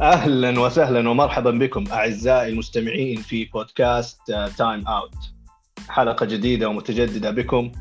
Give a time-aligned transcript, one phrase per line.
[0.00, 4.20] أهلا وسهلا ومرحبا بكم أعزائي المستمعين في بودكاست
[4.58, 5.14] Time Out
[5.88, 7.72] حلقة جديدة ومتجددة بكم.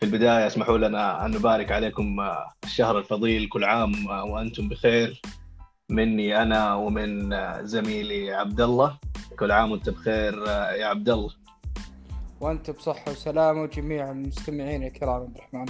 [0.00, 2.16] في البداية اسمحوا لنا أن نبارك عليكم
[2.64, 5.22] الشهر الفضيل كل عام وأنتم بخير.
[5.90, 8.98] مني أنا ومن زميلي عبد الله
[9.38, 10.46] كل عام وأنت بخير
[10.78, 11.30] يا عبد الله
[12.40, 15.66] وأنت بصحة وسلامة وجميع المستمعين الكرام عبد الرحمن.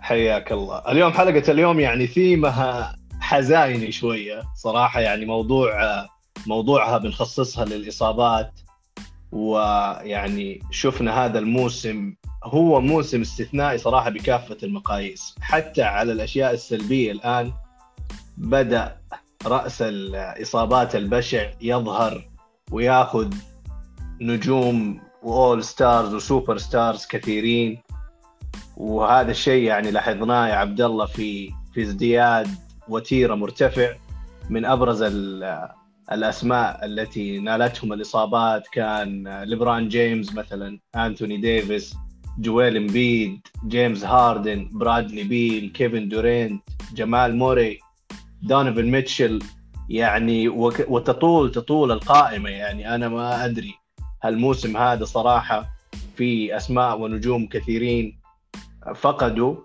[0.00, 0.78] حياك الله.
[0.92, 2.97] اليوم حلقة اليوم يعني ثيمها
[3.28, 5.70] حزيني شوية صراحة يعني موضوع
[6.46, 8.60] موضوعها بنخصصها للإصابات
[9.32, 12.14] ويعني شفنا هذا الموسم
[12.44, 15.34] هو موسم استثنائي صراحة بكافة المقاييس.
[15.40, 17.52] حتى على الأشياء السلبية الآن
[18.36, 18.96] بدأ
[19.46, 22.28] رأس الإصابات البشع يظهر
[22.72, 23.34] وياخذ
[24.20, 27.82] نجوم و all stars و superstars كثيرين.
[28.76, 33.94] وهذا الشيء يعني لاحظناه يا عبد الله في في ازدياد وتيرة مرتفع
[34.50, 35.02] من أبرز
[36.12, 41.94] الأسماء التي نالتهم الإصابات كان ليبران جيمس مثلا أنتوني ديفيس
[42.38, 46.62] جويل إمبيد جيمس هاردن برادلي بيل كيفن دورينت
[46.94, 47.78] جمال موري
[48.42, 49.38] دونوفان ميتشل.
[49.88, 50.48] يعني
[50.88, 52.50] وتطول تطول القائمة.
[52.50, 53.74] يعني أنا ما أدري
[54.24, 55.66] هالموسم هذا صراحة
[56.16, 58.18] في أسماء ونجوم كثيرين
[58.94, 59.56] فقدوا.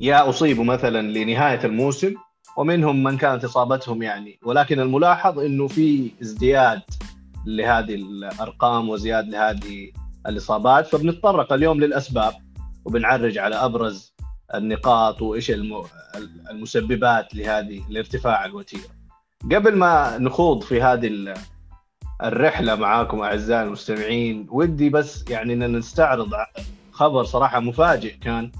[0.00, 2.14] يا اصيبوا مثلا لنهاية الموسم
[2.56, 6.82] ومنهم من كانت اصابتهم يعني ولكن الملاحظ إنه في ازدياد
[7.46, 9.92] لهذه الأرقام وزياد لهذه
[10.26, 12.34] الإصابات فبنتطرق اليوم للأسباب
[12.84, 14.14] وبنعرج على أبرز
[14.54, 15.52] النقاط وإيش
[16.50, 18.88] المسببات لهذه لارتفاع الوتيره.
[19.52, 21.34] قبل ما نخوض في هذه
[22.22, 26.30] الرحلة معاكم أعزائي المستمعين ودي بس يعني إن نستعرض
[26.92, 28.52] خبر صراحة مفاجئ كان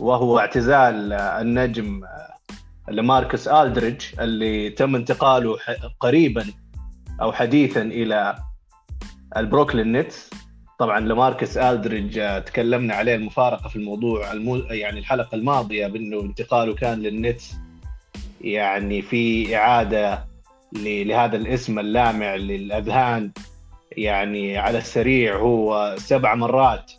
[0.00, 2.00] وهو اعتزال النجم
[2.88, 5.56] لاماركوس ألدريدج اللي تم انتقاله
[6.00, 6.46] قريبا
[7.22, 8.36] أو حديثا إلى
[9.36, 10.30] البروكلين نتس
[10.78, 14.56] طبعا لاماركوس ألدريدج تكلمنا عليه المفارقة في الموضوع المو...
[14.56, 17.54] يعني الحلقة الماضية بأنه انتقاله كان للنتس
[18.40, 20.32] يعني في إعادة.
[20.76, 23.32] لهذا الاسم اللامع للأذهان
[23.96, 26.92] يعني على السريع هو سبع مرات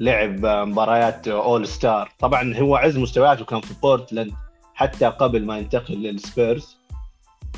[0.00, 4.32] لعب مباريات All-Star طبعا هو عز مستوياته كان في بورتلاند
[4.74, 6.76] حتى قبل ما ينتقل للسبيرز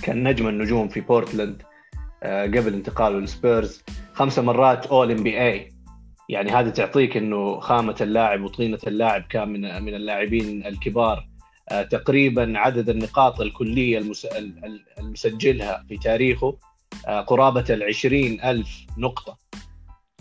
[0.02, 1.62] كان نجم النجوم في بورتلاند
[2.22, 3.82] آه، قبل انتقاله للسبيرز
[4.12, 5.78] خمسة مرات All-NBA
[6.28, 11.28] يعني هذه تعطيك إنه خامة اللاعب وطينة اللاعب كان من من اللاعبين الكبار.
[11.68, 14.02] آه، تقريبا عدد النقاط الكلية
[14.98, 16.58] المسجلها في تاريخه
[17.06, 19.38] آه، قرابة العشرين ألف نقطة.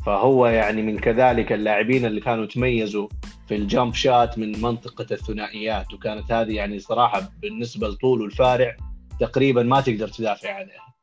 [0.08, 3.08] فهو يعني من كذلك اللاعبين اللي كانوا تميزوا
[3.48, 5.94] في الجامب شات من منطقة الثنائيات.
[5.94, 8.78] وكانت هذه يعني صراحة بالنسبة لطوله الفارع
[9.20, 10.94] تقريبا ما تقدر تدافع عليها.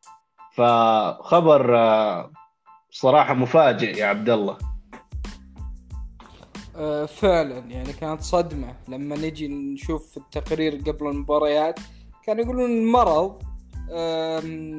[0.54, 2.30] فخبر آه،
[2.90, 4.58] صراحة مفاجئ يا عبد الله.
[6.76, 11.80] آه، فعلا يعني كانت صدمة لما نجي نشوف التقرير قبل المباريات.
[12.26, 13.42] كانوا يقولون المرض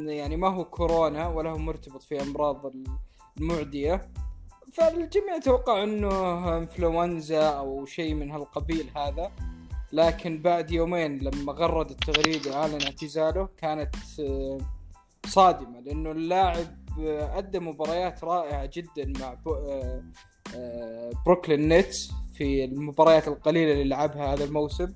[0.07, 2.66] يعني ما هو كورونا ولا هو مرتبط في أمراض
[3.38, 4.09] المعدية
[4.73, 9.31] فالجميع توقع إنه إنفلونزا أو شيء من هالقبيل هذا.
[9.94, 14.57] لكن بعد يومين لما غرد التغريدة واعلن اعتزاله كانت آه،
[15.25, 19.38] صادمة لأنه اللاعب آه، أدى مباريات رائعة جدا مع
[20.56, 24.94] آه، بروكلين نيتس في المباريات القليلة اللي لعبها هذا الموسم.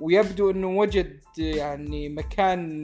[0.00, 2.82] ويبدو إنه وجد يعني مكان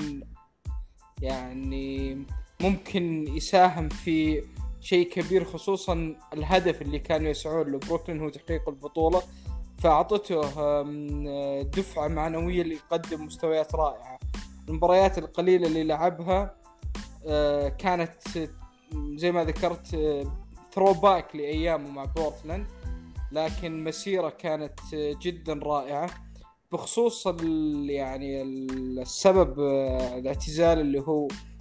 [1.22, 2.18] يعني
[2.60, 4.42] ممكن يساهم في
[4.86, 7.78] شيء كبير خصوصا الهدف اللي كانوا يسعون له.
[7.78, 9.22] بروكلين هو تحقيق البطولة
[9.78, 10.40] فأعطته
[11.62, 14.18] دفعة معنوية ليقدم مستويات رائعة.
[14.68, 16.56] المباريات القليلة اللي لعبها
[17.26, 18.12] آه، كانت
[19.14, 19.86] زي ما ذكرت
[20.72, 22.66] throwback لأيامه مع بورتلاند
[23.32, 26.10] لكن مسيرة كانت جدا رائعة.
[26.72, 27.26] بخصوص
[27.86, 31.55] يعني السبب آه، الاعتزال اللي هو آه،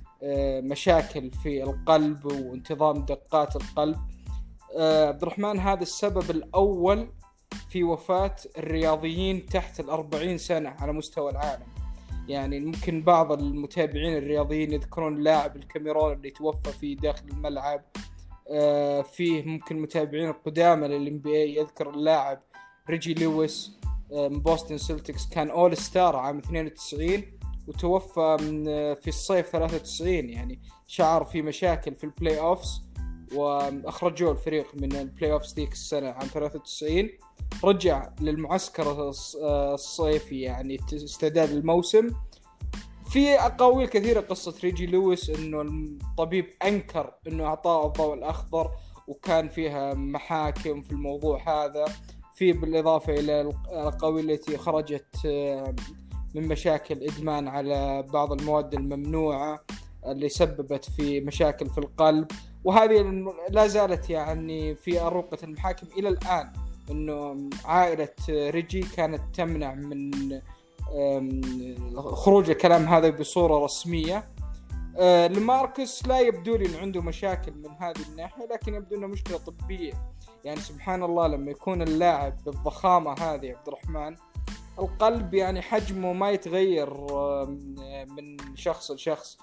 [0.61, 3.97] مشاكل في القلب وانتظام دقات القلب.
[4.77, 7.07] آه، عبد الرحمن هذا السبب الأول
[7.69, 11.65] في وفاة الرياضيين تحت الأربعين سنة على مستوى العالم.
[12.27, 17.81] يعني ممكن بعض المتابعين الرياضيين يذكرون لاعب الكاميرون اللي توفى في داخل الملعب.
[18.51, 22.41] آه، فيه ممكن متابعين القدامى لل NBA يذكر اللاعب
[22.89, 23.71] ريجي لويس
[24.11, 27.23] من بوستن سيلتكس كان All-Star عام 92
[27.67, 28.63] وتوفى من
[28.95, 32.81] في الصيف 93 يعني شعر في مشاكل في ال playoffs
[33.35, 37.09] وأخرجوه الفريق من ال playoffs ذيك السنة عام 93
[37.63, 39.11] رجع للمعسكر
[39.73, 42.09] الصيفي يعني استعداد الموسم.
[43.09, 48.71] في أقاويل كثيرة قصة ريجي لويس إنه الطبيب أنكر إنه أعطاه الضوء الأخضر
[49.07, 51.85] وكان فيها محاكم في الموضوع هذا.
[52.35, 55.75] في بالإضافة إلى الأقاويل التي خرجت آه،
[56.35, 59.63] من مشاكل إدمان على بعض المواد الممنوعة
[60.05, 62.27] اللي سببت في مشاكل في القلب.
[62.63, 66.53] وهذه لا زالت يعني في أروقة المحاكم إلى الآن
[66.91, 70.11] أنه عائلة ريجي كانت تمنع من
[71.95, 74.35] خروج الكلام هذا بصورة رسمية.
[74.97, 79.37] آه، لماركس لا يبدو لي إنه عنده مشاكل من هذه الناحية لكن يبدو إنه مشكلة
[79.37, 79.93] طبية.
[80.43, 84.15] يعني سبحان الله لما يكون اللاعب بالضخامة هذه عبد الرحمن
[84.79, 86.89] القلب يعني حجمه ما يتغير
[88.07, 89.37] من شخص لشخص.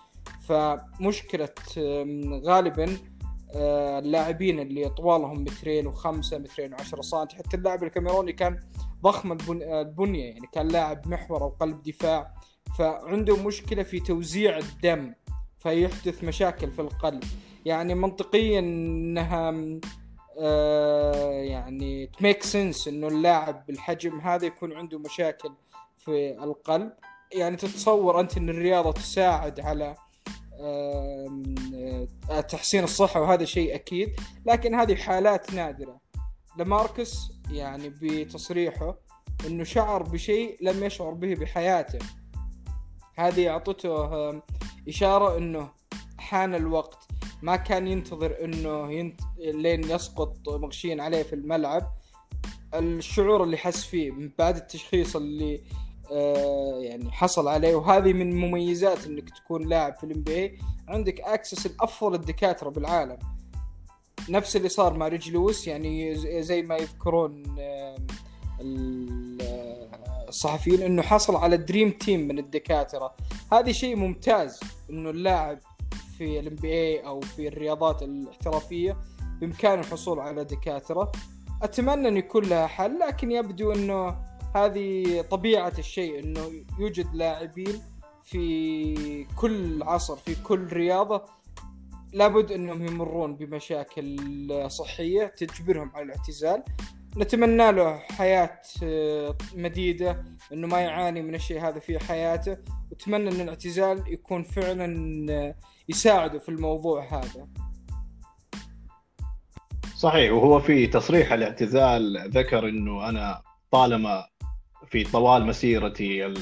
[0.48, 1.48] فمشكلة
[2.44, 2.96] غالبا
[3.54, 8.58] آه، اللاعبين اللي طوالهم مترين وخمسة مترين وعشرة سنتي حتى اللاعب الكاميروني كان
[9.02, 10.24] ضخم البنية.
[10.24, 12.34] يعني كان لاعب محور أو قلب دفاع.
[12.78, 15.14] فعنده مشكلة في توزيع الدم
[15.58, 17.24] فيحدث مشاكل في القلب.
[17.64, 19.80] يعني منطقيا إنها آه
[21.42, 25.52] يعني تميك سنس إنه اللاعب بالحجم هذا يكون عنده مشاكل
[25.96, 26.92] في القلب.
[27.32, 29.94] يعني تتصور أنت إن الرياضة تساعد على
[32.48, 34.08] تحسين الصحة وهذا شيء أكيد
[34.46, 36.00] لكن هذه حالات نادرة.
[36.58, 37.16] لماركس
[37.50, 38.94] يعني بتصريحه
[39.46, 41.98] إنه شعر بشيء لم يشعر به بحياته.
[43.16, 44.42] هذه أعطته
[44.88, 45.70] إشارة إنه
[46.18, 47.11] حان الوقت.
[47.42, 49.20] ما كان ينتظر إنه ينت...
[49.38, 51.92] لين يسقط مغشيا عليه في الملعب.
[52.74, 55.60] الشعور اللي حس فيه من بعد التشخيص اللي
[56.12, 60.58] آه، يعني حصل عليه وهذه من مميزات إنك تكون لاعب في ال NBA
[60.88, 63.18] عندك access لافضل الدكاترة بالعالم.
[64.28, 67.96] نفس اللي صار مع ريجي لويس يعني زي ما يذكرون آه،
[70.28, 73.14] الصحفيين إنه حصل على dream team من الدكاترة.
[73.52, 74.60] هذه شيء ممتاز
[74.90, 75.58] إنه اللاعب
[76.22, 78.96] في ال NBA أو في الرياضات الاحترافية
[79.40, 81.12] بامكانه الحصول على دكاترة.
[81.62, 84.24] أتمنى أن يكون لها حل لكن يبدو أنه
[84.54, 87.82] هذه طبيعة الشيء أنه يوجد لاعبين
[88.22, 91.24] في كل عصر في كل رياضة
[92.12, 94.16] لابد أنهم يمرون بمشاكل
[94.70, 96.62] صحية تجبرهم على الاعتزال.
[97.16, 98.60] نتمنى له حياة
[99.54, 102.56] مديدة إنه ما يعاني من الشيء هذا في حياته.
[102.90, 105.54] واتمنى إن الاعتزال يكون فعلا
[105.88, 107.48] يساعده في الموضوع هذا.
[109.96, 114.26] صحيح وهو في تصريح الاعتزال ذكر إنه أنا طالما
[114.86, 116.34] في طوال مسيرتي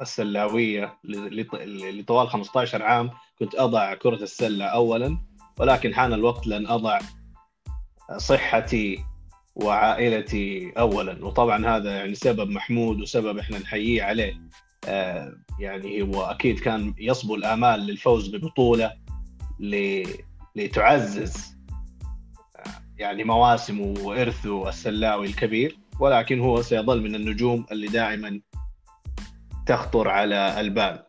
[0.00, 5.18] السلاوية لطوال 15 عام كنت أضع كرة السلة اولا
[5.58, 6.98] ولكن حان الوقت لأن أضع
[8.16, 9.04] صحتي
[9.54, 11.24] وعائلتي اولا.
[11.24, 14.40] وطبعا هذا يعني سبب محمود وسبب إحنا نحييه عليه.
[14.88, 18.92] آه، يعني هو أكيد كان يصبو الآمال للفوز ببطولة
[20.56, 21.56] لتعزز
[22.56, 25.78] آه، يعني مواسمه وإرثه السلاوي الكبير.
[26.00, 28.40] ولكن هو سيظل من النجوم اللي دائما
[29.66, 31.02] تخطر على البال.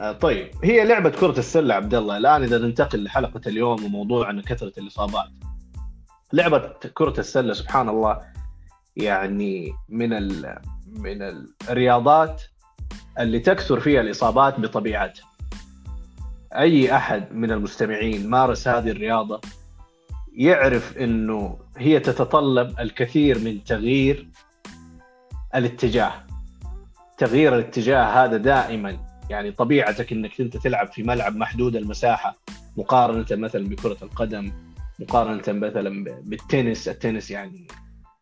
[0.00, 2.16] آه، طيب هي لعبة كرة السلة عبد الله.
[2.16, 5.41] الآن إذا ننتقل لحلقة اليوم وموضوع عن كثرة الإصابات.
[6.32, 8.20] لعبة كرة السلة سبحان الله
[8.96, 10.58] يعني من ال...
[10.86, 12.42] من الرياضات
[13.18, 15.24] اللي تكثر فيها الإصابات بطبيعتها.
[16.54, 19.40] أي أحد من المستمعين مارس هذه الرياضة
[20.34, 24.28] يعرف إنه هي تتطلب الكثير من تغيير
[25.54, 26.12] الاتجاه.
[27.18, 28.98] تغيير الاتجاه هذا دائما.
[29.30, 32.36] يعني طبيعتك إنك أنت تلعب في ملعب محدود المساحة
[32.76, 34.52] مقارنة مثلا بكرة القدم
[34.98, 36.88] مقارنة مثلا بالتنس.
[36.88, 37.66] التنس يعني,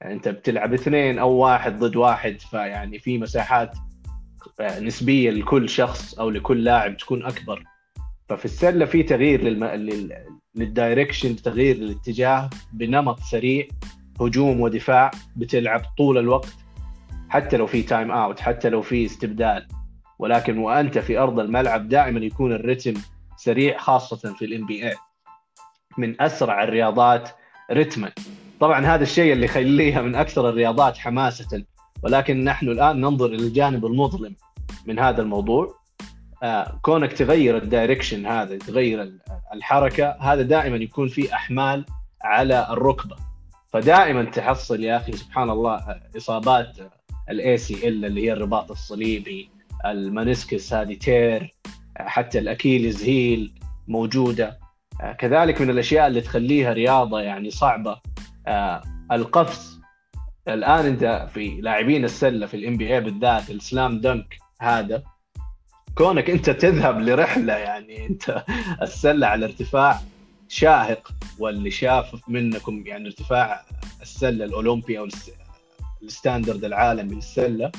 [0.04, 3.76] أنت بتلعب اثنين أو واحد ضد واحد فيعني في مساحات
[4.60, 7.64] نسبية لكل شخص أو لكل لاعب تكون أكبر.
[8.28, 9.64] ففي السلة في تغيير للم...
[9.64, 10.12] لل...
[10.54, 13.66] لل direction تغيير الاتجاه بنمط سريع
[14.20, 16.54] هجوم ودفاع بتلعب طول الوقت
[17.28, 19.68] حتى لو في timeout حتى لو في استبدال.
[20.18, 22.94] ولكن وأنت في أرض الملعب دائما يكون الرتم
[23.36, 24.96] سريع خاصة في ال NBA
[25.98, 27.30] من أسرع الرياضات
[27.72, 28.12] رتما.
[28.60, 31.64] طبعا هذا الشيء اللي يخليها من أكثر الرياضات حماسة
[32.02, 34.36] ولكن نحن الآن ننظر إلى الجانب المظلم
[34.86, 35.80] من هذا الموضوع.
[36.42, 39.12] آه، كونك تغير ال direction هذا تغير
[39.54, 41.84] الحركة هذا دائما يكون في أحمال
[42.22, 43.16] على الركبة.
[43.72, 46.76] فدائما تحصل يا أخي سبحان الله آه، إصابات
[47.30, 49.50] ال ACL اللي هي الرباط الصليبي
[49.86, 51.54] ال meniscus هذه tear
[51.96, 53.52] آه، حتى ال Achilles heel
[53.88, 54.58] موجودة.
[55.18, 58.00] كذلك من الأشياء اللي تخليها رياضة يعني صعبة.
[59.12, 59.80] القفز.
[60.48, 65.02] الآن أنت في لاعبين السلة في ال NBA بالذات ال slam dunk هذا
[65.94, 68.44] كونك أنت تذهب لرحلة يعني أنت
[68.82, 70.00] السلة على ارتفاع
[70.48, 73.62] شاهق واللي شاف منكم يعني ارتفاع
[74.02, 75.08] السلة الأولمبي أو
[76.02, 77.72] الستاندرد العالمي للسلة.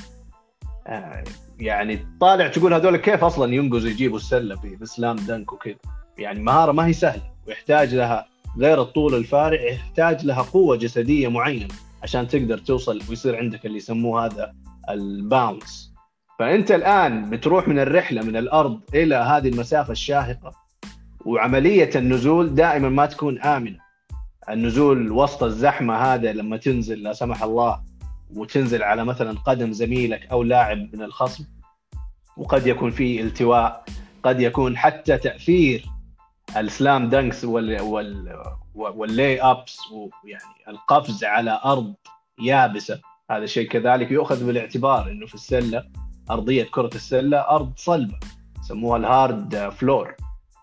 [0.86, 1.24] آه،
[1.58, 5.76] يعني طالع تقول هذول كيف أصلا ينقزوا يجيبوا السلة بسلام دنك وكذا.
[6.18, 8.26] يعني مهارة ما هي سهلة ويحتاج لها
[8.58, 11.68] غير الطول الفارع يحتاج لها قوة جسدية معينة
[12.02, 14.54] عشان تقدر توصل ويصير عندك اللي يسموه هذا
[14.90, 15.92] ال bounce
[16.38, 20.52] فأنت الآن بتروح من الرحلة من الأرض إلى هذه المسافة الشاهقة
[21.26, 23.78] وعملية النزول دائما ما تكون آمنة.
[24.50, 27.80] النزول وسط الزحمة هذا لما تنزل لا سمح الله
[28.34, 31.44] وتنزل على مثلا قدم زميلك أو لاعب من الخصم
[32.36, 33.84] وقد يكون في التواء
[34.22, 35.91] قد يكون حتى تأثير
[36.56, 38.34] ال slam dunks وال وال
[38.74, 41.94] وال layups ويعني القفز على أرض
[42.42, 43.00] يابسة.
[43.30, 45.84] هذا الشيء كذلك يؤخذ بالاعتبار إنه في السلة
[46.30, 48.18] أرضية كرة السلة أرض صلبة
[48.60, 50.16] يسموها ال hard floor.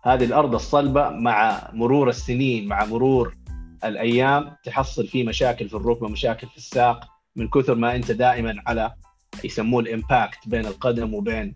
[0.03, 3.35] هذه الأرض الصلبة مع مرور السنين مع مرور
[3.83, 8.93] الأيام تحصل فيه مشاكل في الركبة مشاكل في الساق من كثر ما أنت دائما على
[9.43, 11.55] يسموه ال impact بين القدم وبين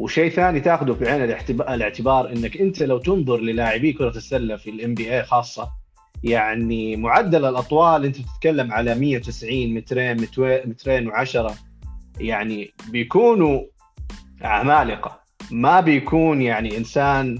[0.00, 1.22] وشيء ثاني تاخذه في عين
[1.60, 5.68] الاعتبار إنك أنت لو تنظر للاعبي كرة السلة في ال NBA خاصة
[6.24, 10.16] يعني معدل الأطوال أنت بتتكلم على 190 مترين
[10.66, 11.52] مترين و10
[12.20, 13.60] يعني بيكونوا
[14.42, 17.38] عمالقه ما بيكون يعني إنسان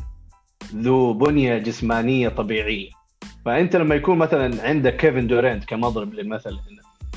[0.74, 2.90] ذو بنية جسمانية طبيعية.
[3.44, 6.58] فأنت لما يكون مثلا عندك كيفن دورينت كمضرب للمثل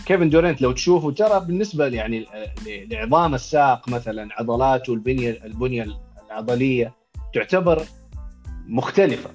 [0.05, 2.25] كيفن دورينت لو تشوفه ترى بالنسبة يعني
[2.65, 5.87] لعظام الساق مثلا عضلاته البنيه البنية
[6.27, 6.93] العضلية
[7.33, 7.83] تعتبر
[8.67, 9.29] مختلفة.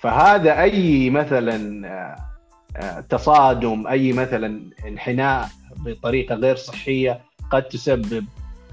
[0.00, 2.16] فهذا أي مثلا آه،
[2.76, 8.24] آه، تصادم أي مثلا انحناء بطريقة غير صحية قد تسبب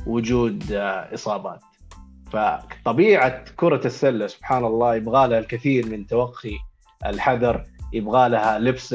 [0.08, 1.60] وجود آه، إصابات.
[2.32, 6.58] فطبيعة كرة السلة سبحان الله يبغى لها الكثير من توقي
[7.06, 7.64] الحذر
[7.94, 8.94] يبغى لها لبس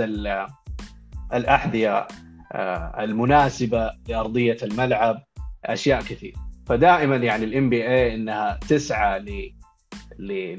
[1.35, 2.07] الأحذية
[2.53, 5.23] آه، المناسبة لأرضية الملعب
[5.65, 6.35] أشياء كثير
[6.67, 9.53] فدائما يعني الام بي اي إنها تسعى ل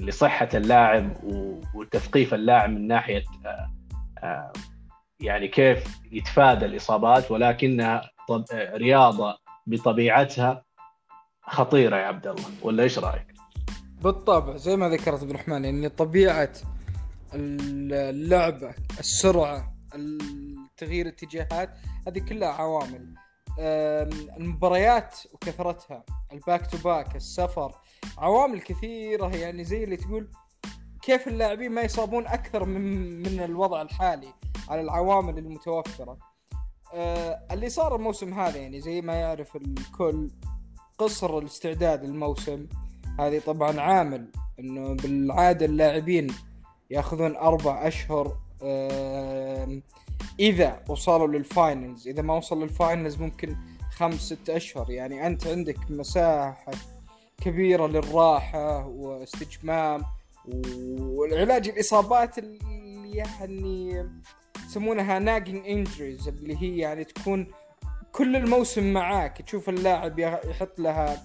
[0.06, 1.14] لصحة اللاعب
[1.76, 3.72] وتثقيف اللاعب من ناحية آه،
[4.24, 4.54] آه،
[5.20, 8.10] يعني كيف يتفادى الإصابات ولكنها
[8.54, 10.64] رياضة بطبيعتها
[11.42, 13.28] خطيرة يا عبد الله ولا إيش رأيك؟
[14.02, 16.52] بالطبع زي ما ذكرت عبد الرحمن يعني طبيعة
[17.34, 19.74] اللعبة السرعة
[20.78, 21.70] تغيير اتجاهات
[22.08, 23.14] هذه كلها عوامل.
[24.38, 26.04] المباريات وكثرتها
[26.34, 27.76] ال back-to-back السفر
[28.18, 29.36] عوامل كثيرة.
[29.36, 30.32] يعني زي اللي تقول
[31.02, 32.82] كيف اللاعبين ما يصابون أكثر من
[33.22, 34.34] من الوضع الحالي
[34.70, 36.18] على العوامل المتوفرة.
[36.94, 40.32] أه اللي صار الموسم هذا يعني زي ما يعرف الكل
[40.98, 42.68] قصر الاستعداد للموسم
[43.20, 46.28] هذه طبعا عامل إنه بالعادة اللاعبين
[46.90, 48.38] يأخذون أربع أشهر.
[50.40, 53.56] إذا وصلوا لل finals إذا ما وصل لل finals ممكن
[53.92, 54.92] خمس ست أشهر.
[54.92, 56.72] يعني أنت عندك مساحة
[57.42, 60.04] كبيرة للراحة واستجمام
[61.00, 64.10] والعلاج الإصابات اللي يعني
[64.66, 67.48] يسمونها nagging injuries اللي هي يعني تكون
[68.12, 69.42] كل الموسم معاك.
[69.42, 71.24] تشوف اللاعب يحط لها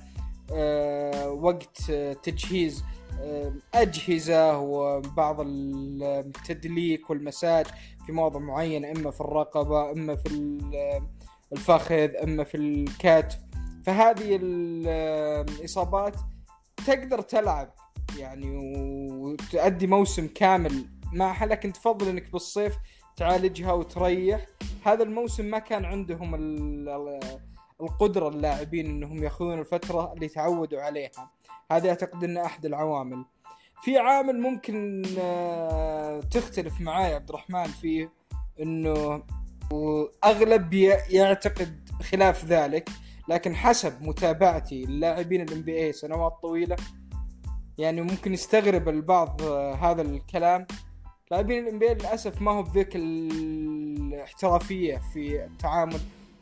[0.53, 1.93] آه، وقت
[2.23, 2.85] تجهيز.
[3.75, 7.67] أجهزة وبعض التدليك والمساج
[8.07, 10.59] في مواضع معينة إما في الرقبة إما في
[11.53, 13.39] الفخذ إما في الكتف.
[13.85, 16.17] فهذه الإصابات
[16.87, 17.75] تقدر تلعب
[18.19, 18.57] يعني
[19.13, 22.77] وتؤدي موسم كامل معها لكن تفضل إنك بالصيف
[23.17, 24.47] تعالجها وتريح.
[24.85, 26.35] هذا الموسم ما كان عندهم
[27.81, 31.31] القدرة اللاعبين إنهم يأخذون الفترة اللي تعودوا عليها.
[31.77, 33.25] هذه أعتقد إنه أحد العوامل.
[33.83, 38.13] في عامل ممكن آه، تختلف معاي عبد الرحمن فيه
[38.61, 39.23] إنه
[40.25, 40.73] أغلب
[41.11, 42.89] يعتقد خلاف ذلك
[43.29, 46.77] لكن حسب متابعتي للاعبين ال NBA سنوات طويلة
[47.79, 50.67] يعني ممكن يستغرب البعض آه، هذا الكلام.
[51.31, 56.01] لاعبين ال NBA للأسف ما هو بذيك الاحترافية في التعامل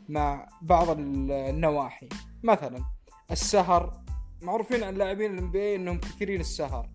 [0.09, 2.09] مع بعض النواحي.
[2.43, 2.83] مثلا
[3.31, 4.01] السهر
[4.41, 6.89] معروفين عن لاعبين ال NBA إنهم كثيرين السهر.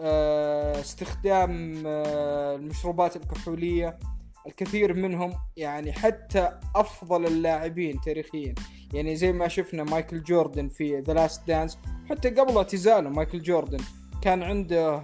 [0.00, 3.98] آه، استخدام آه، المشروبات الكحولية.
[4.46, 8.54] الكثير منهم يعني حتى أفضل اللاعبين تاريخيا.
[8.94, 11.78] يعني زي ما شفنا مايكل جوردن في The Last Dance
[12.10, 13.80] حتى قبل اعتزاله مايكل جوردن
[14.22, 15.00] كان عنده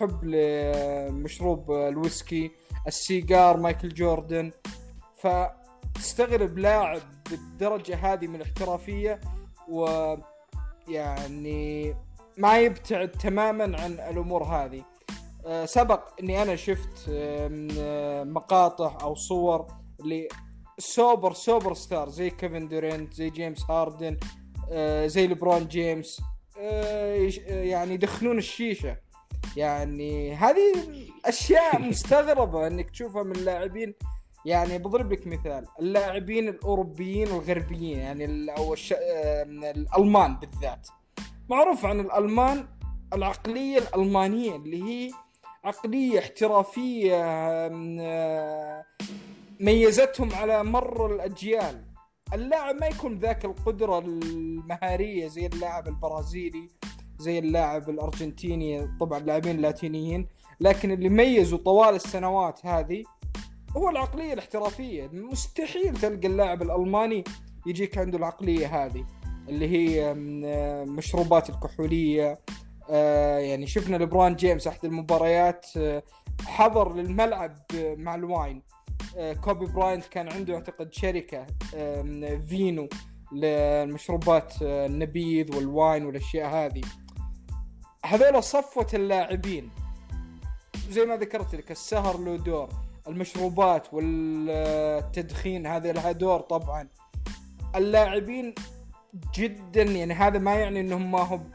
[0.00, 2.50] حب لمشروب الويسكي
[2.86, 4.50] السيجار مايكل جوردن.
[5.16, 7.00] فتستغرب لاعب
[7.30, 9.20] بالدرجة هذه من الاحترافية
[9.68, 10.14] و
[10.88, 11.94] يعني
[12.36, 14.84] ما يبتعد تماما عن الأمور هذه.
[15.46, 19.66] آه، سبق إني أنا شفت آه، مقاطع أو صور
[20.78, 24.16] ل super superstar زي كيفن دورانت زي جيمس هاردن
[24.70, 26.20] آه، زي لبرون جيمس.
[26.56, 28.96] يعني يدخنون الشيشة.
[29.56, 30.74] يعني هذه
[31.24, 33.94] أشياء مستغربة إنك تشوفها من لاعبين
[34.46, 38.94] يعني بضرب لك مثال اللاعبين الأوروبيين الغربيين يعني أو الش...
[38.96, 40.88] الألمان بالذات.
[41.50, 42.68] معروف عن الألمان
[43.12, 45.10] العقلية الألمانية اللي هي
[45.64, 47.16] عقلية احترافية
[49.60, 51.84] ميزتهم على مر الأجيال.
[52.34, 56.68] اللاعب ما يكون ذاك القدرة المهارية زي اللاعب البرازيلي
[57.18, 60.28] زي اللاعب الأرجنتيني طبعا اللاعبين اللاتينيين
[60.60, 63.04] لكن اللي ميزوا طوال السنوات هذه
[63.76, 65.08] هو العقلية الاحترافية.
[65.12, 67.24] مستحيل تلقى اللاعب الألماني
[67.66, 69.06] يجيك عنده العقلية هذه
[69.48, 70.14] اللي هي
[70.84, 72.38] مشروبات الكحولية
[72.90, 76.02] آه، يعني شفنا لبرون جيمس أحد المباريات آه،
[76.46, 78.62] حضر للملعب مع ال wine.
[79.16, 81.46] آه، كوبي براينت كان عنده أعتقد شركة
[82.48, 82.88] فينو
[83.32, 86.82] للمشروبات النبيذ والواين والأشياء هذه.
[88.06, 89.70] هذول صفوة اللاعبين.
[90.90, 92.85] زي ما ذكرت لك السهر له دور.
[93.08, 96.88] المشروبات والتدخين هذا لها دور طبعا.
[97.76, 98.54] اللاعبين
[99.34, 101.50] جدا يعني هذا ما يعني إنهم ما هم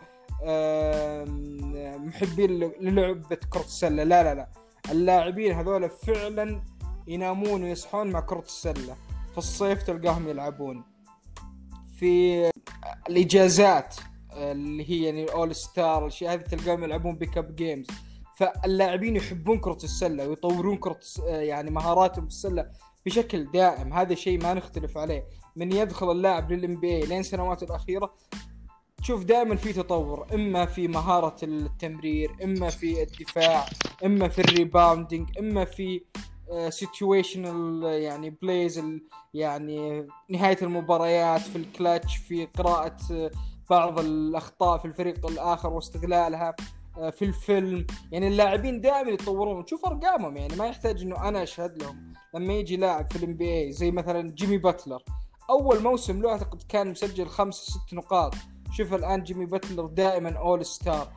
[2.08, 4.04] محبين للعبة كرة السلة.
[4.04, 4.50] لا لا لا.
[4.92, 6.64] اللاعبين هذول فعلا
[7.08, 8.96] ينامون ويصحون مع كرة السلة.
[9.32, 10.84] في الصيف تلقاهم يلعبون.
[12.00, 12.52] في
[13.10, 13.96] الإجازات
[14.34, 17.88] اللي هي يعني ال All-Star الأشياء هذه تلقاهم يلعبون pickup games
[18.42, 22.72] فاللاعبين يحبون كرة السلة ويطورون كرة يعني مهاراتهم في السلة
[23.06, 23.94] بشكل دائم.
[23.94, 25.26] هذا شيء ما نختلف عليه.
[25.56, 28.14] من يدخل اللاعب لل NBA لين سنواته الأخيرة
[28.98, 33.66] تشوف دائما في تطور إما في مهارة التمرير إما في الدفاع
[34.06, 36.02] إما في ال rebounding إما في
[36.70, 38.84] situational آه، يعني plays
[39.34, 43.32] يعني نهاية المباريات في الكلاتش في قراءة آه،
[43.70, 46.50] بعض الأخطاء في الفريق الآخر واستغلالها.
[46.50, 46.81] آه،
[47.12, 47.86] في الفيلم.
[48.12, 49.66] يعني اللاعبين دائما يتطورون.
[49.66, 50.38] تشوف أرقامهم.
[50.38, 54.32] يعني ما يحتاج إنه أنا أشهد لهم لما يجي لاعب في ال NBA زي مثلا
[54.32, 55.04] جيمي باتلر.
[55.50, 58.34] أول موسم له أعتقد كان مسجل خمس ست نقاط.
[58.72, 61.08] شوف الآن جيمي باتلر دائما All-Star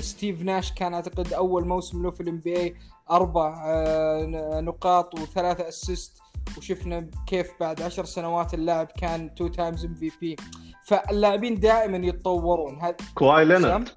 [0.00, 2.74] ستيف ناش كان أعتقد أول موسم له في ال NBA
[3.10, 6.22] أربع آه، نقاط وثلاثة assist
[6.58, 10.36] وشفنا كيف بعد عشر سنوات اللاعب كان two times MVP
[10.84, 12.80] فاللاعبين دائما يتطورون.
[12.80, 13.88] هذا كواي لينارد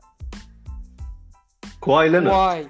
[1.86, 2.68] كواي لينارد كواي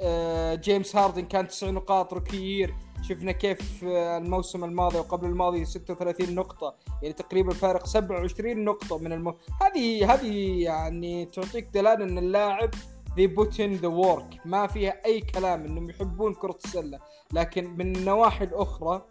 [0.00, 2.74] آه جيمس هاردن كان تسع نقاط rookie year.
[3.02, 6.74] شفنا كيف الموسم الماضي وقبل الماضي 36 نقطة.
[7.02, 9.34] يعني تقريبا فارق 27 نقطة من الم...
[9.62, 12.70] هذه هذه يعني تعطيك دلالة إن اللاعب
[13.10, 16.98] they put in the ما فيها أي كلام إنهم يحبون كرة السلة.
[17.32, 19.02] لكن من النواحي الأخرى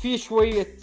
[0.00, 0.76] في شوية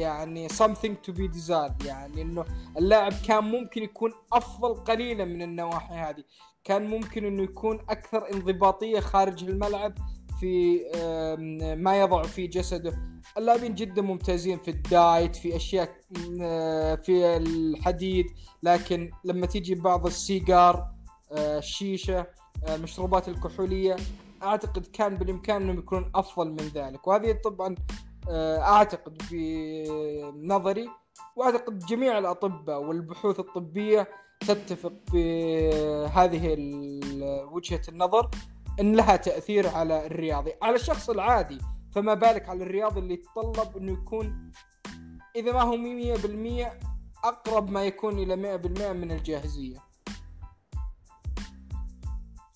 [0.00, 1.86] يعني something to be desired.
[1.86, 2.44] يعني إنه
[2.78, 6.24] اللاعب كان ممكن يكون أفضل قليلا من النواحي هذه.
[6.64, 9.94] كان ممكن إنه يكون أكثر انضباطية خارج الملعب
[10.40, 10.80] في
[11.78, 12.98] ما يضع في جسده.
[13.38, 15.90] اللاعبين جدا ممتازين في الدايت في أشياء
[17.02, 18.26] في الحديد.
[18.62, 20.94] لكن لما تيجي بعض السيجار
[21.32, 22.26] آه، الشيشه
[22.66, 23.96] آه، المشروبات الكحولية
[24.42, 27.06] أعتقد كان بالإمكان إنهم يكونون أفضل من ذلك.
[27.06, 27.74] وهذه طبعا آه،
[28.28, 30.88] أعتقد بنظري
[31.36, 34.08] وأعتقد جميع الأطباء والبحوث الطبية
[34.40, 36.56] تتفق بهذه
[37.52, 38.30] وجهة النظر
[38.80, 40.52] إن لها تأثير على الرياضي.
[40.62, 41.58] على الشخص العادي
[41.94, 44.52] فما بالك على الرياضي اللي يتطلب إنه يكون
[45.36, 46.66] إذا ما هو 100%
[47.24, 49.78] أقرب ما يكون إلى 100% من الجاهزية.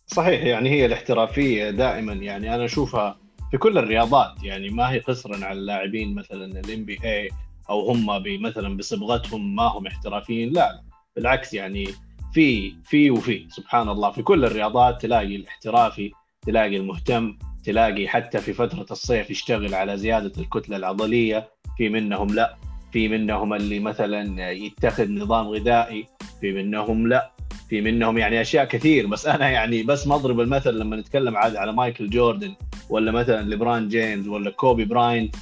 [0.07, 2.13] صحيح يعني هي الاحترافية دائما.
[2.13, 6.99] يعني أنا أشوفها في كل الرياضات يعني ما هي قصرا على اللاعبين مثلا الام بي
[7.05, 7.29] اي
[7.71, 10.83] أو هم مثلا بصبغتهم ما هم احترافيين لا.
[11.17, 11.89] بالعكس يعني
[12.33, 14.11] في في وفي سبحان الله.
[14.11, 16.13] في كل الرياضات تلاقي الاحترافي
[16.47, 22.57] تلاقي المهتم تلاقي حتى في فترة الصيف يشتغل على زيادة الكتلة العضلية في منهم لا.
[22.93, 26.07] في منهم اللي مثلا يتخذ نظام غذائي
[26.41, 27.31] في منهم لا.
[27.69, 32.11] في منهم يعني أشياء كثير بس أنا يعني بس مضرب المثل لما نتكلم على مايكل
[32.11, 32.55] جوردن
[32.91, 35.37] ولا مثلا ليبرون جيمس ولا كوبي براينت.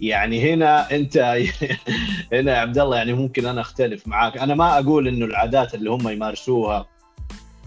[0.00, 1.16] يعني هنا أنت
[2.32, 4.38] هنا يا عبد الله يعني ممكن أنا أختلف معاك.
[4.38, 6.86] أنا ما أقول إنه العادات اللي هم يمارسوها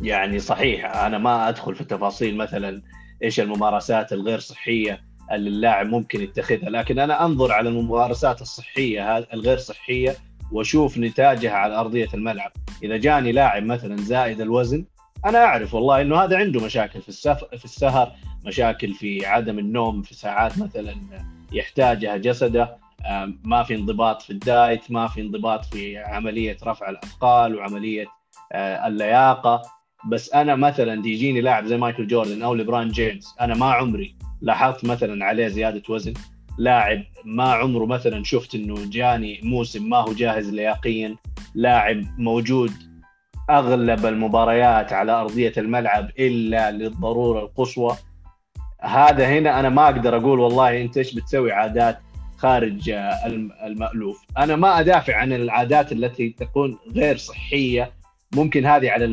[0.01, 2.81] يعني صحيح أنا ما أدخل في تفاصيل مثلا
[3.23, 5.04] إيش الممارسات الغير صحية.
[5.31, 6.69] اللي اللاعب ممكن يتخذها.
[6.69, 10.15] لكن أنا أنظر على الممارسات الصحية الغير صحية
[10.51, 12.51] وأشوف نتاجها على أرضية الملعب.
[12.83, 14.85] إذا جاني لاعب مثلا زائد الوزن
[15.25, 18.11] أنا أعرف والله إنه هذا عنده مشاكل في السفر في السهر
[18.45, 20.95] مشاكل في عدم النوم في ساعات مثلا
[21.51, 22.77] يحتاجها جسده
[23.43, 28.05] ما في انضباط في الدايت ما في انضباط في عملية رفع الأثقال وعملية
[28.51, 29.61] آه، اللياقة.
[30.09, 34.85] بس أنا مثلا يجيني لاعب زي مايكل جوردن أو ليبران جيمس أنا ما عمري لاحظت
[34.85, 36.13] مثلا عليه زيادة وزن.
[36.57, 41.15] لاعب ما عمره مثلا شفت إنه جاني موسم ما هو جاهز لياقيا.
[41.55, 42.71] لاعب موجود
[43.49, 47.97] أغلب المباريات على أرضية الملعب إلا للضرورة القصوى.
[48.81, 51.99] هذا هنا أنا ما أقدر أقول والله أنت إيش بتسوي عادات
[52.37, 52.89] خارج
[53.65, 54.21] المألوف.
[54.37, 57.91] أنا ما أدافع عن العادات التي تكون غير صحية.
[58.35, 59.05] ممكن هذه على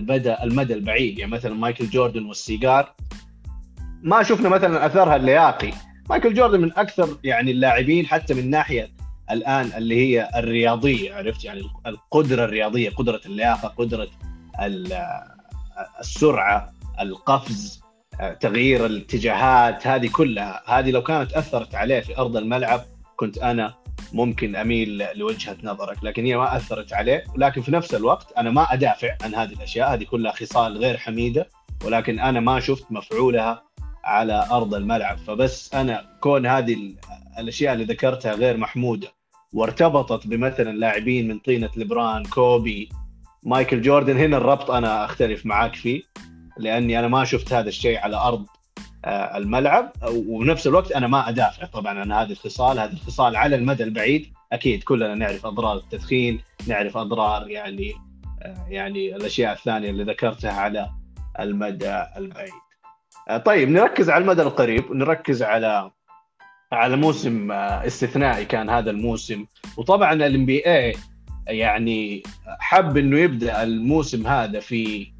[0.42, 1.18] المدى البعيد.
[1.18, 2.94] يعني مثلا مايكل جوردن والسيجار.
[4.02, 5.72] ما شفنا مثلا أثرها اللياقي.
[6.10, 8.90] مايكل جوردن من أكثر يعني اللاعبين حتى من ناحية
[9.30, 14.08] الآن اللي هي الرياضية عرفت؟ يعني القدرة الرياضية قدرة اللياقة قدرة
[16.00, 17.82] السرعة القفز
[18.40, 20.62] تغيير الاتجاهات هذه كلها.
[20.66, 22.84] هذه لو كانت أثرت عليه في أرض الملعب
[23.16, 23.74] كنت أنا
[24.12, 27.24] ممكن أميل لوجهة نظرك لكن هي ما أثرت عليه.
[27.34, 31.48] ولكن في نفس الوقت أنا ما أدافع عن هذه الأشياء هذه كلها خصال غير حميدة
[31.84, 33.71] ولكن أنا ما شفت مفعولها
[34.04, 35.18] على أرض الملعب.
[35.18, 36.94] فبس أنا كون هذه
[37.38, 39.08] الأشياء اللي ذكرتها غير محمودة
[39.52, 42.88] وارتبطت بمثلا لاعبين من طينة لبران كوبي
[43.42, 46.02] مايكل جوردن هنا الربط أنا أختلف معاك فيه
[46.58, 48.46] لأني أنا ما شفت هذا الشيء على أرض
[49.04, 49.92] آه، الملعب.
[50.08, 51.66] وبنفس الوقت أنا ما أدافع.
[51.66, 54.32] طبعا عن هذه الخصال هذه الخصال على المدى البعيد.
[54.52, 57.92] أكيد كلنا نعرف أضرار التدخين نعرف أضرار يعني
[58.42, 60.90] آه، يعني الأشياء الثانية اللي ذكرتها على
[61.40, 62.52] المدى البعيد.
[63.36, 65.90] طيب نركز على المدى القريب نركز على
[66.72, 69.46] على موسم استثنائي كان هذا الموسم.
[69.76, 70.94] وطبعا الام بي اي
[71.48, 75.12] يعني حب إنه يبدأ الموسم هذا في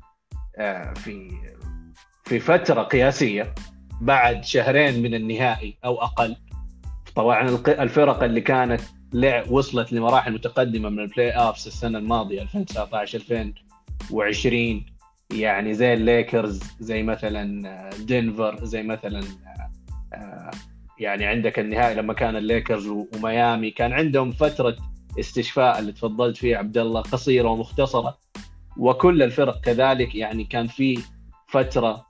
[0.95, 1.31] في
[2.25, 3.55] في فترة قياسية
[4.01, 6.37] بعد شهرين من النهائي أو أقل.
[7.15, 8.81] طبعا الفرق اللي كانت
[9.49, 14.92] وصلت لمراحل متقدمة من ال playoffs السنة الماضية 2019 2020
[15.35, 19.23] يعني زي الليكرز زي مثلا دنفر زي مثلا
[20.15, 20.51] آه،
[20.99, 24.77] يعني عندك النهائي لما كان الليكرز وميامي كان عندهم فترة
[25.21, 28.19] استشفاء اللي تفضلت فيه عبد الله قصيرة ومختصرة.
[28.77, 30.99] وكل الفرق كذلك يعني كان في
[31.49, 32.07] فترة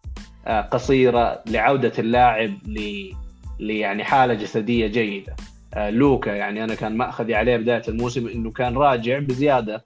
[0.46, 5.36] آه، قصيرة لعودة اللاعب ل يعني حالة جسدية جيدة.
[5.74, 9.84] آه، لوكا يعني أنا كان مأخذي عليه بداية الموسم إنه كان راجع بزيادة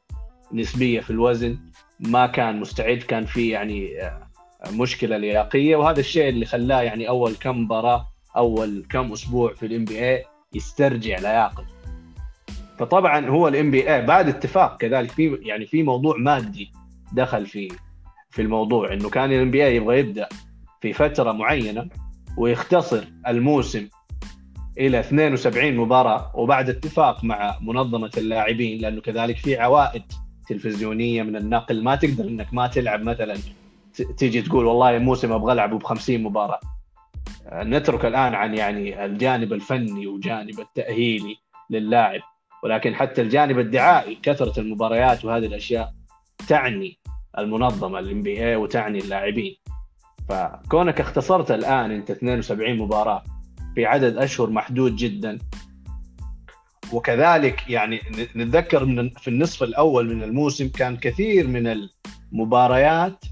[0.53, 1.59] نسبية في الوزن.
[2.01, 4.29] ما كان مستعد كان في يعني آه،
[4.73, 9.85] مشكلة لياقيه وهذا الشيء اللي خلاه يعني أول كم مباراة أول كم أسبوع في الام
[9.85, 11.77] بي اي يسترجع لياقته
[12.79, 16.73] فطبعا هو ال NBA بعد اتفاق كذلك في يعني في موضوع مادي
[17.13, 17.69] دخل في
[18.31, 20.29] في الموضوع إنه كان ال NBA يبغى يبدأ
[20.81, 21.89] في فترة معينة
[22.37, 23.89] ويختصر الموسم
[24.79, 30.03] إلى 72 مباراة وبعد اتفاق مع منظمة اللاعبين لأنه كذلك في عوائد
[30.49, 33.37] تلفزيونية من النقل ما تقدر إنك ما تلعب مثلا
[34.17, 36.61] تيجي تقول والله الموسم أبغى العبه ب 50 مباراة.
[37.53, 41.37] نترك الآن عن يعني الجانب الفني وجانب التأهيلي
[41.71, 42.21] للاعب
[42.65, 45.93] ولكن حتى الجانب الدعائي كثرة المباريات وهذه الأشياء
[46.49, 46.99] تعني
[47.39, 49.57] المنظمة الام بي اي وتعني اللاعبين.
[50.29, 53.23] فكونك اختصرت الآن أنت 72 مباراة
[53.75, 55.39] في عدد أشهر محدود جدا
[56.93, 58.01] وكذلك يعني
[58.37, 61.89] نتذكر من في النصف الأول من الموسم كان كثير من
[62.33, 63.25] المباريات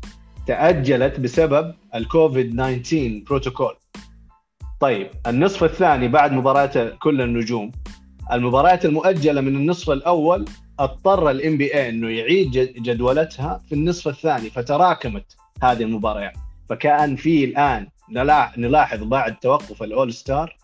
[0.47, 3.75] تأجلت بسبب الكوفيد 19 بروتوكول.
[4.81, 7.71] طيب النصف الثاني بعد مباراه كل النجوم
[8.33, 10.45] المباريات المؤجلة من النصف الأول
[10.79, 12.51] اضطر ال NBA إنه يعيد
[12.83, 16.33] جدولتها في النصف الثاني فتراكمت هذه المباريات
[16.69, 17.87] فكان في الآن
[18.57, 20.57] نلاحظ بعد توقف ال All-Star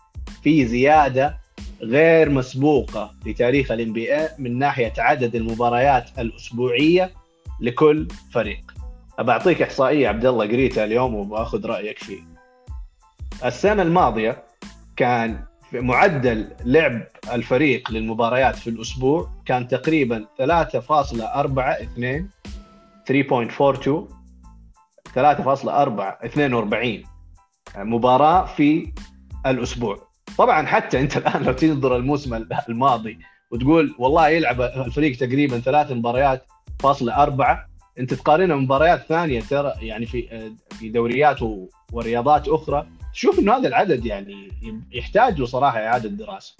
[0.43, 1.40] في زيادة
[1.81, 7.11] غير مسبوقة لتاريخ ال NBA من ناحية عدد المباريات الأسبوعية
[7.59, 8.73] لكل فريق.
[9.19, 12.19] أبعطيك إحصائية عبد الله قريتها اليوم وبأخذ رأيك فيه.
[13.45, 14.43] السنة الماضية
[14.95, 20.45] كان في معدل لعب الفريق للمباريات في الأسبوع كان تقريبا 3.42
[23.05, 24.21] 3.42
[25.15, 27.07] 3.4
[27.77, 28.93] مباراة في
[29.45, 33.19] الأسبوع طبعا حتى أنت الآن لو تنظر الموسم الماضي
[33.51, 36.45] وتقول والله يلعب الفريق تقريبا ثلاث مباريات
[36.79, 37.67] فاصلة أربعة
[37.99, 41.39] أنت تقارنها بمباريات ثانية ترى يعني في في دوريات
[41.91, 44.51] ورياضات أخرى تشوف إنه هذا العدد يعني
[44.91, 46.55] يحتاج له صراحة إعادة دراسة.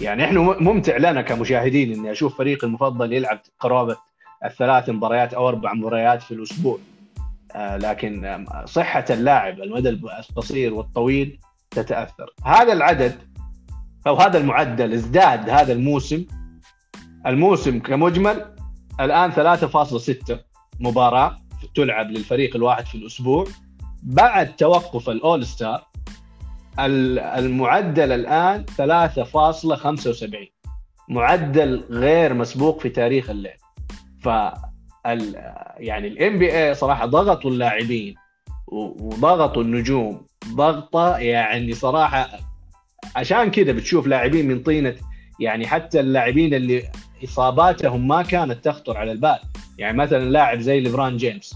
[0.00, 3.96] يعني إحنا ممتع لنا كمشاهدين إني أشوف فريقي المفضل يلعب قرابة
[4.44, 6.78] الثلاث مباريات أو أربع مباريات في الأسبوع.
[7.54, 11.38] آه، لكن صحة اللاعب المدى القصير والطويل
[11.76, 12.34] تتأثر.
[12.44, 13.14] هذا العدد
[14.06, 16.26] أو هذا المعدل ازداد هذا الموسم.
[17.26, 18.54] الموسم كمجمل
[19.00, 20.38] الآن 3.6
[20.80, 21.36] مباراة
[21.74, 23.44] تلعب للفريق الواحد في الأسبوع.
[24.02, 25.86] بعد توقف الأول ستار
[26.78, 30.52] المعدل الآن 3.75
[31.08, 33.58] معدل غير مسبوق في تاريخ اللعب.
[34.20, 34.28] ف
[35.78, 38.14] يعني الام بي اي صراحة ضغطوا اللاعبين
[38.66, 40.26] وضغطوا النجوم.
[40.54, 42.28] ضغطه يعني صراحة
[43.16, 44.94] عشان كذا بتشوف لاعبين من طينة
[45.40, 46.82] يعني حتى اللاعبين اللي
[47.24, 49.38] إصاباتهم ما كانت تخطر على البال.
[49.78, 51.54] يعني مثلا لاعب زي ليبران جيمس.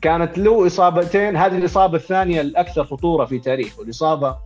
[0.00, 3.82] كانت له إصابتين هذه الإصابة الثانية الأكثر خطورة في تاريخه.
[3.82, 4.36] الإصابة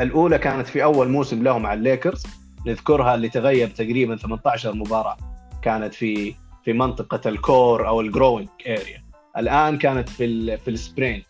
[0.00, 2.26] الأولى كانت في أول موسم له مع الليكرز.
[2.66, 5.16] نذكرها اللي تغيب تقريبا 18 مباراة
[5.62, 9.01] كانت في في منطقة الـ core أو الـ groin area
[9.38, 11.22] الآن كانت في في الـ sprain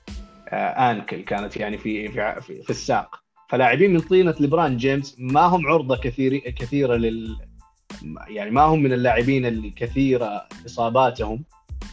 [0.52, 3.22] ankle آه، كانت يعني في في, في الساق.
[3.48, 7.36] فلاعبين من طينة ليبران جيمس ما هم عرضة كثير كثيرة لل
[8.28, 11.44] يعني ما هم من اللاعبين اللي كثيرة إصاباتهم.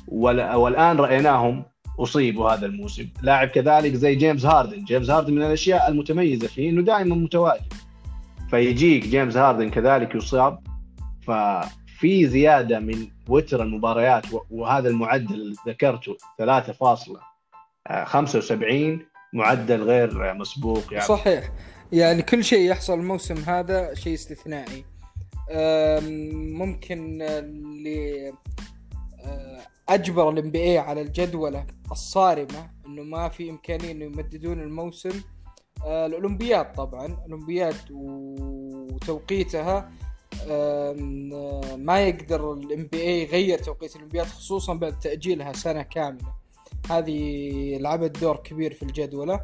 [0.08, 1.64] والآن رأيناهم
[2.00, 3.10] أصيبوا هذا الموسم.
[3.22, 4.84] لاعب كذلك زي جيمس هاردن.
[4.84, 7.74] جيمس هاردن من الأشياء المتميزة فيه إنه دائما متواجد.
[8.50, 10.60] فيجيك جيمس هاردن كذلك يصاب.
[11.22, 19.00] ففي زيادة من وتيرة المباريات وهذا المعدل اللي ذكرته 3.75
[19.34, 21.06] معدل غير مسبوق يعني.
[21.06, 21.52] صحيح.
[21.92, 24.86] يعني كل شيء يحصل الموسم هذا شيء استثنائي.
[26.54, 28.34] ممكن اللي
[29.26, 35.22] آه، أجبر الـ NBA على الجدولة الصارمة إنه ما في إمكانية إنه يمددون الموسم.
[35.86, 37.76] آه، الأولمبياد طبعا الأولمبياد
[38.92, 39.92] وتوقيتها
[41.78, 46.34] ما يقدر الـ NBA يغير توقيت الأولمبياد خصوصا بعد تأجيلها سنة كاملة.
[46.90, 49.44] هذه لعبت دور كبير في الجدولة.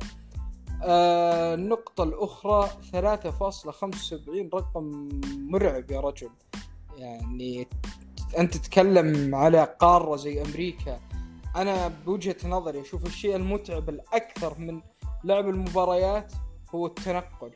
[0.84, 6.30] آه النقطة الأخرى 3.75 رقم مرعب يا رجل.
[6.98, 7.68] يعني
[8.38, 11.00] أنت تتكلم على قارة زي أمريكا.
[11.56, 14.82] أنا بوجهة نظري أشوف الشيء المتعب الأكثر من
[15.24, 16.34] لعب المباريات
[16.76, 17.52] هو التنقل.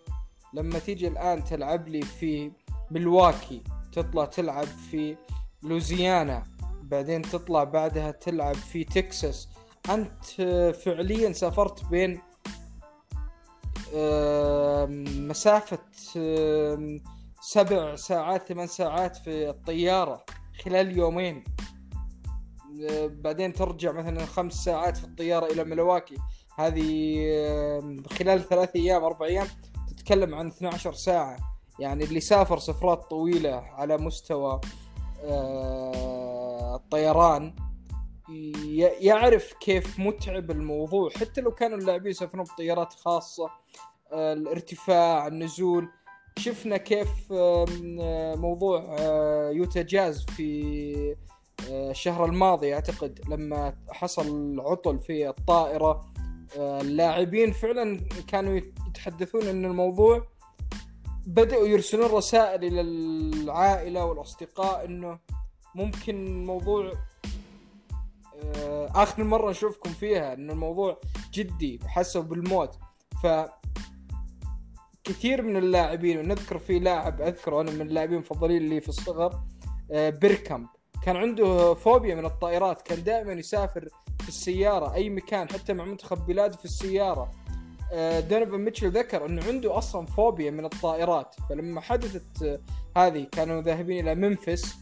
[0.54, 2.52] لما تيجي الآن تلعب لي في
[2.92, 5.18] ملواكي تطلع تلعب في
[5.64, 6.44] لوزيانا
[6.82, 9.50] بعدين تطلع بعدها تلعب في تكساس.
[9.90, 10.26] أنت
[10.84, 12.22] فعليا سافرت بين
[15.30, 15.80] مسافة
[17.42, 20.26] سبع ساعات ثمان ساعات في الطيارة
[20.64, 21.44] خلال يومين.
[23.08, 26.18] بعدين ترجع مثلا خمس ساعات في الطيارة إلى ملواكي
[26.58, 27.16] هذه
[28.20, 29.48] خلال ثلاث أيام أربع أيام
[29.88, 31.59] تتكلم عن 12 ساعة.
[31.80, 34.62] يعني اللي سافر سفرات طويلة على مستوى
[36.76, 37.56] الطيران
[39.00, 41.10] يعرف كيف متعب الموضوع.
[41.10, 43.50] حتى لو كانوا اللاعبين يسافرون بطيارات خاصة
[44.12, 45.90] آه، الارتفاع النزول
[46.38, 47.32] شفنا كيف
[48.36, 51.16] موضوع آه، يوتا جاز في
[51.72, 52.74] آه، الشهر الماضي.
[52.74, 56.06] أعتقد لما حصل عطل في الطائرة
[56.58, 60.28] اللاعبين فعلا كانوا يتحدثون إن الموضوع
[61.30, 65.20] بدأوا يرسلون رسائل إلى العائلة والأصدقاء إنه
[65.76, 66.94] ممكن الموضوع
[68.44, 71.00] آه، آخر مرة نشوفكم فيها ان الموضوع
[71.34, 72.80] جدي وحسوا بالموت.
[73.24, 73.28] ف
[75.04, 79.40] كثير من اللاعبين ونذكر في لاعب أذكره أنا من اللاعبين المفضلين اللي في الصغر
[79.92, 80.68] آه، بيركامب
[81.04, 83.90] كان عنده فوبيا من الطائرات كان دائما يسافر
[84.20, 87.22] في السيارة أي مكان حتى مع منتخب بلاده في السيارة.
[87.22, 87.39] آه،
[88.30, 91.36] دونيفن ميتشل ذكر إنه عنده أصلا فوبيا من الطائرات.
[91.50, 92.60] فلما حدثت
[92.98, 94.76] هذه كانوا ذاهبين إلى منفس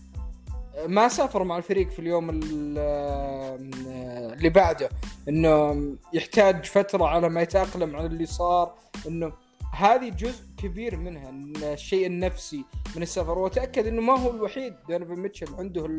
[0.87, 2.29] ما سافر مع الفريق في اليوم
[4.33, 4.89] اللي بعده.
[5.29, 8.73] إنه يحتاج فترة على ما يتأقلم على اللي صار.
[9.07, 9.33] إنه
[9.73, 11.29] هذه جزء كبير منها
[11.73, 12.65] الشيء النفسي
[12.95, 13.39] من السفر.
[13.39, 15.89] وتاكد إنه ما هو الوحيد دونيفن ميتشل عنده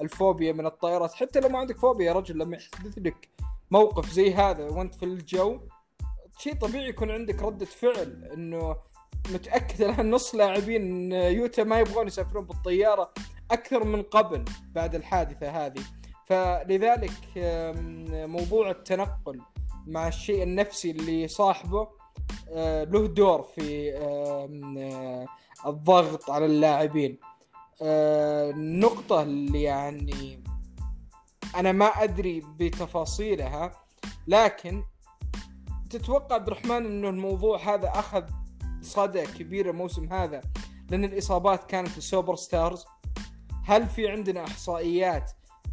[0.00, 1.12] الفوبيا من الطائرات.
[1.12, 3.28] حتى لو ما عندك فوبيا يا رجل لما يحدث لك
[3.70, 5.58] موقف زي هذا وأنت في الجو
[6.42, 8.76] شيء طبيعي يكون عندك ردة فعل إنه
[9.32, 13.12] متاكد الان نص لاعبين يوتا ما يبغون يسافرون بالطيارة
[13.50, 15.82] أكثر من قبل بعد الحادثة هذه.
[16.26, 17.12] فلذلك
[18.12, 19.40] موضوع التنقل
[19.86, 21.88] مع الشيء النفسي اللي صاحبه
[22.50, 25.26] آه، له دور في آه،
[25.66, 27.18] الضغط على اللاعبين.
[27.82, 30.44] آه، النقطة اللي يعني
[31.56, 33.72] أنا ما أدري بتفاصيلها
[34.26, 34.84] لكن
[35.92, 38.24] تتوقع عبد الرحمن إنه الموضوع هذا أخذ
[38.80, 40.40] صدى كبير الموسم هذا
[40.90, 42.84] لأن الإصابات كانت الـ super stars؟
[43.64, 45.30] هل في عندنا إحصائيات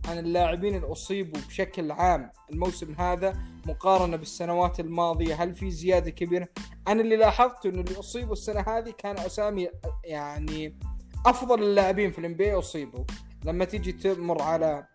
[0.07, 6.47] عن اللاعبين اللي أصيبوا بشكل عام الموسم هذا مقارنة بالسنوات الماضية؟ هل في زيادة كبيرة؟
[6.87, 9.69] أنا اللي لاحظته انه اللي أصيبوا السنة هذه كانوا أسامي
[10.03, 10.79] يعني
[11.25, 13.03] أفضل اللاعبين في الـ NBA أصيبوا.
[13.45, 14.87] لما تيجي تمر على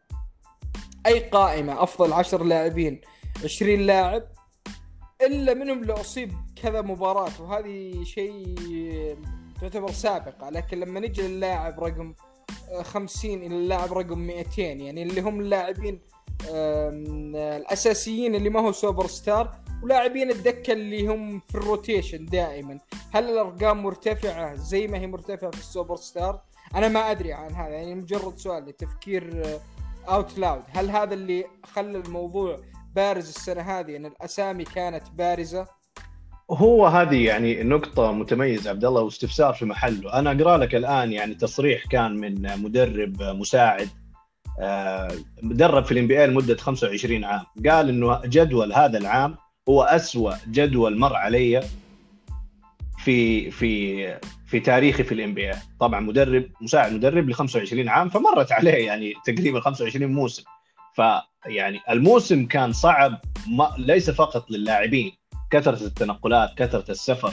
[1.06, 3.00] أي قائمة أفضل عشر لاعبين
[3.44, 4.33] 20 لاعب
[5.22, 8.54] إلا منهم اللي أصيب كذا مباراة وهذه شيء
[9.60, 10.50] تعتبر سابقة.
[10.50, 12.14] لكن لما نجي للاعب رقم
[12.82, 16.00] 50 إلى اللاعب رقم 200 يعني اللي هم اللاعبين
[17.34, 22.78] الأساسيين اللي ما هو super star ولاعبين الدكة اللي هم في الـ rotation دائما.
[23.12, 26.40] هل الأرقام مرتفعة زي ما هي مرتفعة في الـ super star؟
[26.74, 29.42] أنا ما أدري عن هذا يعني مجرد سؤال لتفكير
[30.08, 32.60] out loud هل هذا اللي خلى الموضوع
[32.96, 35.66] بارز السنة هذه إن الأسامي كانت بارزة.
[36.50, 41.34] هو هذه يعني نقطة متميزة عبد الله واستفسار في محله، أنا أقرأ لك الآن يعني
[41.34, 43.88] تصريح كان من مدرب مساعد
[44.60, 49.36] آه، مدرب في الـ NBA لمدة 25 عام، قال إنه جدول هذا العام
[49.68, 51.62] هو أسوأ جدول مر علي
[52.98, 58.52] في في في تاريخي في الام بي طبعا مدرب مساعد مدرب ل 25 عام فمرت
[58.52, 60.42] عليه يعني تقريبا 25 موسم.
[60.94, 65.12] فيعني الموسم كان صعب ما ليس فقط للاعبين
[65.50, 67.32] كثرة التنقلات كثرة السفر.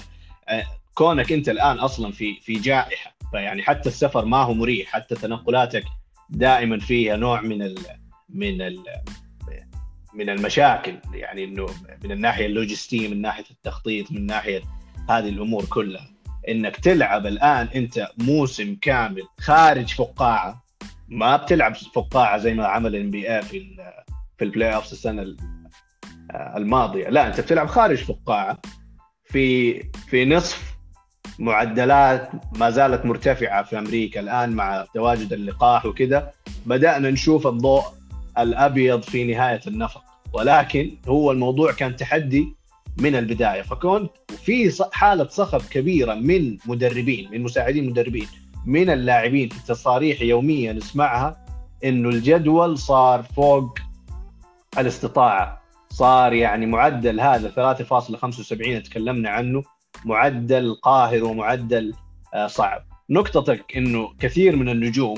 [0.50, 5.15] آه، كونك انت الآن أصلا في في جائحة فيعني حتى السفر ما هو مريح حتى
[5.15, 5.84] تنقلاتك
[6.30, 7.78] دائما فيها نوع من ال
[8.30, 8.84] من ال
[10.13, 11.65] من المشاكل يعني إنه
[12.04, 14.62] من الناحية اللوجستية من ناحية التخطيط من ناحية
[15.10, 16.12] هذه الأمور كلها.
[16.50, 20.63] إنك تلعب الآن أنت موسم كامل خارج فقاعة
[21.12, 23.76] ما بتلعب فقاعة زي ما عمل الـ NBA في
[24.38, 25.36] في الـ playoff السنة
[26.36, 27.10] الماضية.
[27.10, 28.62] لا أنت بتلعب خارج فقاعة.
[29.26, 30.76] في في نصف
[31.39, 36.32] معدلات ما زالت مرتفعة في أمريكا الآن مع تواجد اللقاح وكذا
[36.65, 37.84] بدأنا نشوف الضوء
[38.38, 40.04] الأبيض في نهاية النفق.
[40.34, 42.56] ولكن هو الموضوع كان تحدي
[42.97, 43.62] من البداية.
[43.62, 44.12] فكنت
[44.43, 48.28] في حالة صخب كبيرة من مدربين من مساعدين مدربين.
[48.65, 51.45] من اللاعبين في تصاريح يوميه نسمعها
[51.84, 53.80] إنه الجدول صار فوق
[54.78, 55.62] الاستطاعة.
[55.89, 59.63] صار يعني معدل هذا 3.75 تكلمنا عنه
[60.06, 61.93] معدل قاهر ومعدل
[62.34, 62.84] آه، صعب.
[63.10, 65.17] نقطتك إنه كثير من النجوم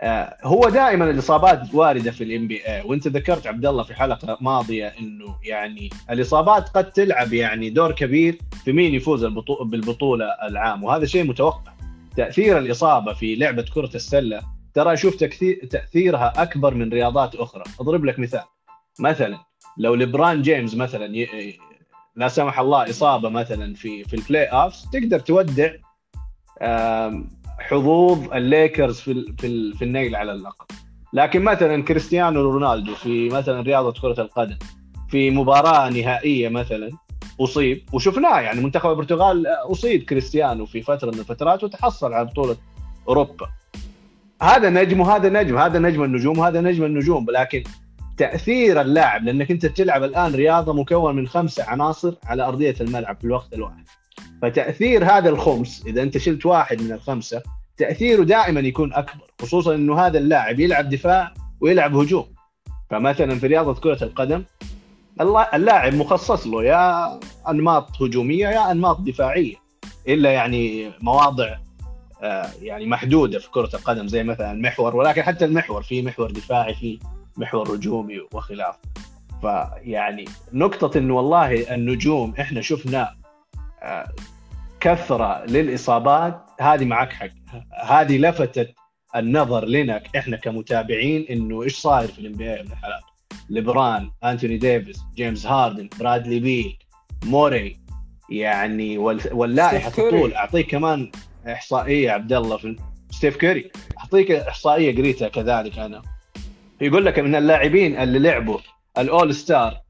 [0.00, 4.86] آه، هو دائما الإصابات واردة في الـ NBA وإنت ذكرت عبد الله في حلقة ماضية
[5.00, 9.24] إنه يعني الإصابات قد تلعب يعني دور كبير في مين يفوز
[9.60, 10.84] بالبطولة العام.
[10.84, 11.73] وهذا شيء متوقع.
[12.16, 14.42] تأثير الإصابة في لعبة كرة السلة.
[14.74, 15.16] ترى أشوف
[15.70, 17.64] تأثيرها أكبر من رياضات أخرى.
[17.80, 18.44] أضرب لك مثال.
[19.00, 19.38] مثلا
[19.78, 21.58] لو لبران جيمس مثلا ي...
[22.16, 25.70] لا سمح الله إصابة مثلا في في الـ playoff تقدر تودع
[27.58, 30.66] حظوظ الليكرز في في, في النيل على اللقب.
[31.12, 34.58] لكن مثلا كريستيانو رونالدو في مثلا رياضة كرة القدم
[35.08, 36.90] في مباراة نهائية مثلا
[37.40, 37.82] أصيب.
[37.92, 42.56] وشفناه يعني منتخب البرتغال أصيب كريستيانو في فترة من الفترات وتحصل على بطولة
[43.08, 43.48] أوروبا.
[44.42, 47.64] هذا نجم وهذا نجم هذا نجم النجوم وهذا نجم النجوم لكن
[48.16, 53.24] تأثير اللاعب لأنك أنت تلعب الآن رياضة مكون من خمسه عناصر على أرضية الملعب في
[53.24, 53.84] الوقت الواحد.
[54.42, 57.42] فتأثير هذا الخمس إذا أنت شلت واحد من الخمسة
[57.76, 62.26] تأثيره دائما يكون أكبر خصوصا إنه هذا اللاعب يلعب دفاع ويلعب هجوم.
[62.90, 64.44] فمثلا في رياضة كرة القدم
[65.20, 69.54] اللاعب مخصص له يا أنماط هجومية يا أنماط دفاعية
[70.08, 71.56] إلا يعني مواضع
[72.22, 76.74] آه، يعني محدودة في كرة القدم زي مثلا المحور ولكن حتى المحور في محور دفاعي
[76.74, 76.98] في
[77.36, 78.78] محور هجومي وخلافه
[79.40, 83.16] فيعني نقطة انه والله النجوم إحنا شفنا
[83.82, 84.12] آه،
[84.80, 87.28] كثرة للإصابات هذه معك حق.
[87.84, 88.74] هذه لفتت
[89.16, 93.13] النظر لنا إحنا كمتابعين إنه إيش صاير في الـ NBA من الحالات
[93.50, 96.78] ليبران أنتوني ديفيس جيمس هاردن برادلي بيل
[97.24, 97.76] موري
[98.30, 101.10] يعني واللائحة تطول أعطيك كمان
[101.46, 102.76] إحصائية عبد الله في
[103.10, 103.70] ستيف كيري.
[103.98, 106.02] أعطيك إحصائية قريتها كذلك أنا.
[106.80, 108.58] يقول لك من اللاعبين اللي لعبوا
[108.98, 109.80] الـ All Star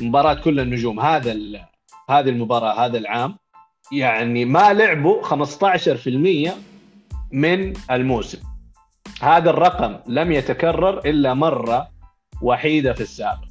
[0.00, 1.32] مباراة كل النجوم هذا
[2.10, 3.36] هذه المباراة هذا العام
[3.92, 6.50] يعني ما لعبوا 15%
[7.32, 8.38] من الموسم.
[9.22, 11.88] هذا الرقم لم يتكرر إلا مرة
[12.42, 13.50] وحيدة في السابق.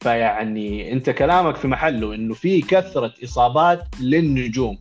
[0.00, 4.78] فيعني أنت كلامك في محله إنه في كثرة إصابات للنجوم.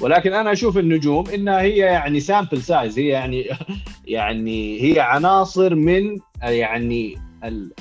[0.00, 3.48] ولكن أنا أشوف النجوم إنها هي يعني sample size هي يعني
[4.16, 7.18] يعني هي عناصر من يعني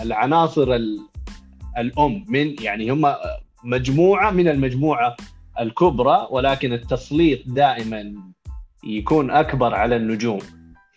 [0.01, 0.79] العناصر
[1.77, 3.13] الأم من يعني هم
[3.63, 5.15] مجموعة من المجموعة
[5.59, 8.13] الكبرى ولكن التسليط دائما
[8.83, 10.39] يكون أكبر على النجوم.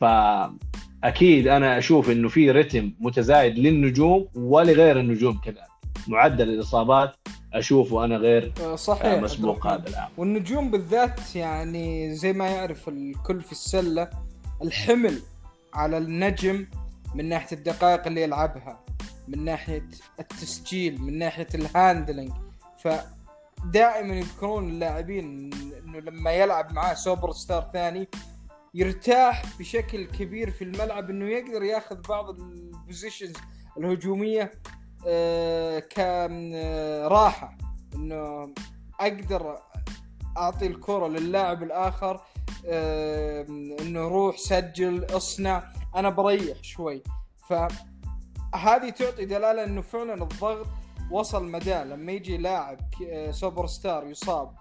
[0.00, 5.68] فأكيد أنا أشوف إنه في رتم متزايد للنجوم ولغير النجوم كذلك
[6.08, 7.14] معدل الإصابات
[7.54, 10.08] أشوفه أنا غير آه، صحيح مسبوق هذا العام.
[10.16, 14.10] والنجوم بالذات يعني زي ما يعرف الكل في السلة
[14.62, 15.18] الحمل
[15.74, 16.66] على النجم
[17.14, 18.80] من ناحية الدقائق اللي يلعبها
[19.28, 19.88] من ناحية
[20.20, 22.32] التسجيل من ناحية الـ handling
[22.78, 25.50] فدائما يذكرون اللاعبين
[25.84, 28.08] إنه لما يلعب معاه super star ثاني
[28.74, 33.36] يرتاح بشكل كبير في الملعب إنه يقدر ياخذ بعض الـ possessions
[33.78, 34.52] الهجومية
[35.06, 37.58] آه، كراحه
[37.94, 38.54] إنه
[39.00, 39.58] أقدر
[40.36, 42.20] أعطي الكرة للاعب الآخر
[42.66, 43.46] آه،
[43.80, 45.72] إنه روح سجل اصنع.
[45.96, 47.02] أنا بريح شوي.
[47.48, 50.66] فهذه تعطي دلالة إنه فعلا الضغط
[51.10, 51.74] وصل مدى.
[51.74, 52.78] لما يجي لاعب
[53.30, 54.54] سوبر ستار يصاب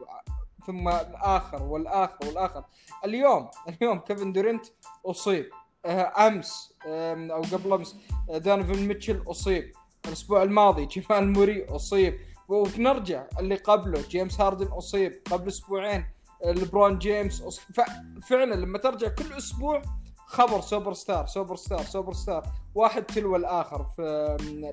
[0.67, 2.63] ثم الآخر والآخر والآخر.
[3.05, 4.65] اليوم اليوم كيفن دورانت
[5.05, 5.49] أصيب.
[5.85, 7.95] آه، أمس أو قبل أمس
[8.29, 9.71] آه، دونوفان ميتشل أصيب.
[10.05, 12.19] الأسبوع الماضي جمال موراي أصيب.
[12.47, 15.21] ونرجع اللي قبله جيمس هاردن أصيب.
[15.31, 16.05] قبل أسبوعين
[16.43, 17.59] آه، لبرون جيمس أص...
[17.59, 19.81] ففعلا لما ترجع كل أسبوع
[20.25, 22.43] خبر superstar superstar superstar.
[22.75, 24.01] واحد تلو الآخر في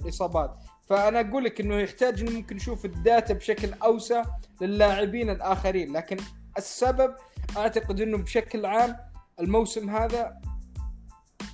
[0.03, 0.57] الإصابات.
[0.89, 4.23] فأنا أقول لك إنه يحتاج إنه ممكن نشوف ال data بشكل أوسع
[4.61, 6.17] للاعبين الآخرين لكن
[6.59, 7.15] السبب
[7.57, 8.97] أعتقد إنه بشكل عام
[9.41, 10.41] الموسم هذا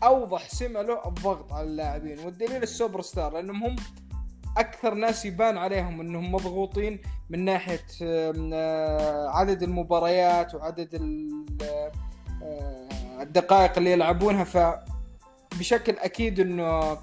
[0.03, 3.77] أوضح سمة له الضغط على اللاعبين والدليل السوبر ستار لأنهم هم
[4.59, 7.01] أكثر ناس يبان عليهم إنهم مضغوطين
[7.31, 11.47] من ناحية آه، عدد المباريات وعدد ال-
[12.43, 12.89] آه،
[13.23, 16.99] الدقائق اللي يلعبونها فبشكل أكيد إنه آه،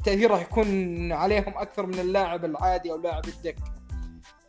[0.00, 3.62] التأثير راح يكون عليهم أكثر من اللاعب العادي أو لاعب الدكه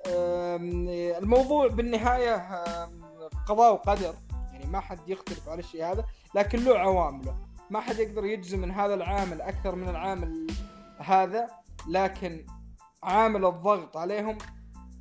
[0.08, 2.36] آم، الموضوع بالنهاية
[3.48, 4.14] قضاء وقدر.
[4.52, 7.36] يعني ما حد يختلف على الشيء هذا لكن له عوامله
[7.70, 10.48] ما حد يقدر يجزم من هذا العامل أكثر من العامل
[11.00, 11.48] هذا
[11.88, 12.46] لكن
[13.04, 14.38] عامل الضغط عليهم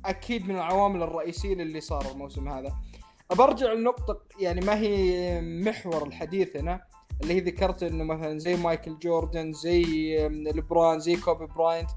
[0.05, 2.73] أكيد من العوامل الرئيسية اللي صار الموسم هذا.
[3.31, 6.81] برجع لنقطة يعني ما هي محور الحديث هنا.
[7.21, 9.83] اللي هي ذكرت إنه مثلا زي مايكل جوردن زي
[10.27, 11.89] لبرون زي كوبي براينت.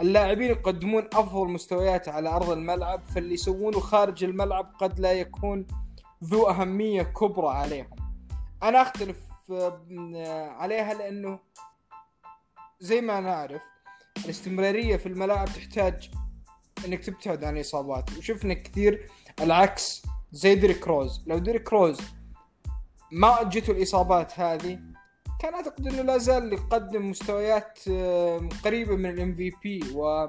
[0.00, 5.66] اللاعبين يقدمون أفضل مستويات على أرض الملعب فاللي يسوونه خارج الملعب قد لا يكون
[6.24, 7.90] ذو أهمية كبرى عليهم.
[8.62, 9.16] أنا أختلف
[10.60, 11.38] عليها لأنه
[12.80, 13.62] زي ما نعرف
[14.24, 16.10] الاستمرارية في الملاعب تحتاج
[16.86, 19.08] إنك تبتعد عن الاصابات وشفنا كثير
[19.40, 20.02] العكس
[20.32, 21.24] زي ديريك روز.
[21.26, 22.00] لو ديريك روز
[23.12, 24.78] ما جته الإصابات هذه
[25.38, 30.28] كان أعتقد إنه لا زال يقدم مستويات آه، قريبة من ال MVP و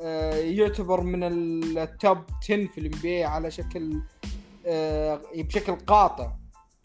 [0.00, 4.02] آه، يعتبر من ال top 10 في ال NBA على شكل
[4.66, 6.32] آه، بشكل قاطع.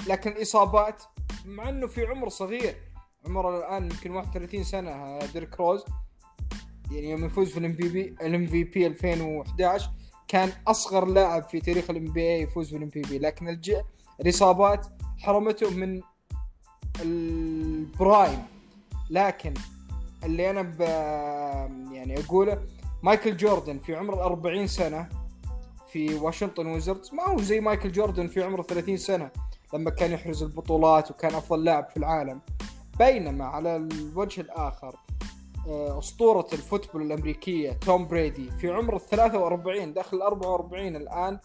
[0.08, 1.04] لكن الإصابات
[1.46, 2.76] مع إنه في عمر صغير
[3.26, 5.86] عمره الآن يمكن 31 سنة ديريك روز
[6.92, 9.92] يعني يوم يفوز في ال MVP ال MVP 2011
[10.28, 13.76] كان أصغر لاعب في تاريخ ال NBA يفوز في ال MVP لكن الج...
[14.22, 14.88] الإصابات
[15.20, 16.02] حرمته من
[17.02, 18.44] ال prime.
[19.10, 19.54] لكن
[20.24, 20.82] اللي أنا ب...
[21.94, 22.62] يعني أقوله
[23.04, 25.10] مايكل جوردن في عمر 40 سنة
[25.92, 27.14] في واشنطن ويزردز.
[27.14, 29.32] ما هو زي مايكل جوردن في عمر 30 سنة
[29.74, 32.42] لما كان يحرز البطولات وكان أفضل لاعب في العالم.
[33.00, 34.96] بينما على الوجه الآخر
[35.68, 41.40] آه، أسطورة ال football الأمريكية توم بريدي في عمر ال 43 داخل ال 44 الآن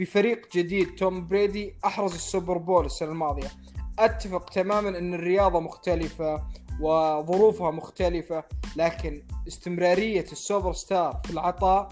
[0.00, 3.50] بفريق جديد توم بريدي أحرز ال Super Bowl السنة الماضية.
[3.98, 6.46] أتفق تماما إن الرياضة مختلفة
[6.80, 8.44] وظروفها مختلفة
[8.76, 11.88] لكن استمرارية السوبر ستار في العطاء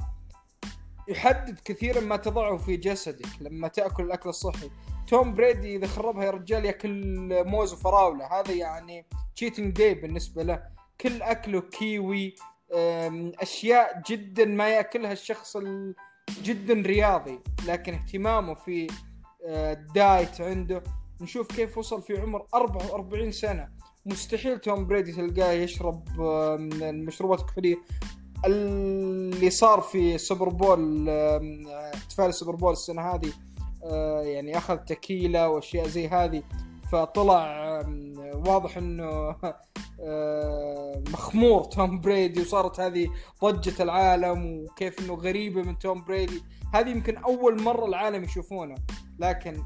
[1.09, 4.71] يحدد كثيرا ما تضعه في جسدك لما تأكل الأكل الصحي.
[5.09, 8.41] توم بريدي إذا خربها يا رجال ياكل موز وفراولة.
[8.41, 9.07] هذا يعني
[9.37, 10.63] cheating day بالنسبة له.
[11.01, 12.35] كل أكله كيوي
[13.43, 15.95] أشياء جدا ما يأكلها الشخص ال-
[16.43, 18.87] جدا رياضي لكن اهتمامه في
[19.47, 20.83] آه، ال diet عنده
[21.21, 23.69] نشوف كيف وصل في عمر 44 سنة.
[24.07, 27.77] مستحيل توم بريدي تلقاه يشرب آه، من المشروبات الكحولية
[28.47, 31.09] اللي صار في ال Super Bowl
[31.95, 33.33] احتفال ال Super Bowl السنة هذه
[33.85, 36.43] آه، يعني أخذ تكيلا وأشياء زي هذه.
[36.93, 37.69] فطلع
[38.47, 39.37] واضح إنه
[40.01, 43.09] آه، مخمور توم بريدي وصارت هذه
[43.45, 46.43] ضجة العالم وكيف إنه غريبة من توم بريدي.
[46.75, 48.75] هذه يمكن أول مرة العالم يشوفونه.
[49.19, 49.63] لكن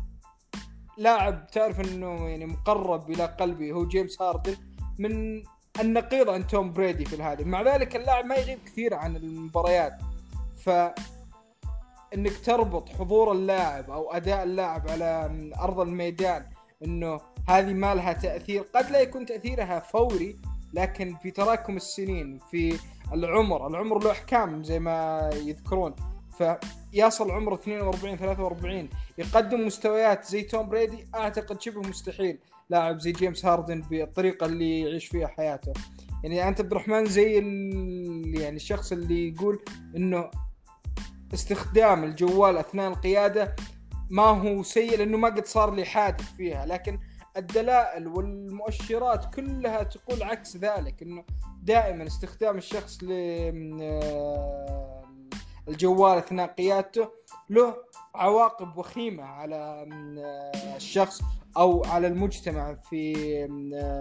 [0.98, 4.56] لاعب تعرف إنه يعني مقرب إلى قلبي هو جيمس هاردن
[4.98, 5.42] من
[5.80, 9.98] النقيض عن توم بريدي في هذه مع ذلك اللاعب ما يغيب كثير عن المباريات.
[10.56, 10.70] ف
[12.14, 16.46] إنك تربط حضور اللاعب أو أداء اللاعب على أرض الميدان
[16.84, 18.62] إنه هذه ما لها تأثير.
[18.62, 20.36] قد لا يكون تأثيرها فوري
[20.74, 22.78] لكن في تراكم السنين في
[23.12, 25.94] العمر العمر له أحكام زي ما يذكرون.
[26.38, 32.38] فيصل عمره 42 43 يقدم مستويات زي توم بريدي أعتقد شبه مستحيل
[32.70, 35.72] لاعب زي جيمس هاردن بالطريقة اللي يعيش فيها حياته.
[36.24, 37.34] يعني أنت عبد الرحمن زي
[38.40, 39.64] يعني الشخص اللي يقول
[39.96, 40.30] إنه
[41.34, 43.56] استخدام الجوال أثناء القيادة
[44.12, 46.66] ما هو سيء لأنه ما قد صار لي حادث فيها.
[46.66, 46.98] لكن
[47.36, 51.24] الدلائل والمؤشرات كلها تقول عكس ذلك إنه
[51.62, 53.12] دائما استخدام الشخص ل
[55.68, 57.08] الجوال أثناء قيادته
[57.50, 57.74] له
[58.14, 59.86] عواقب وخيمة على
[60.76, 61.22] الشخص
[61.56, 63.14] أو على المجتمع في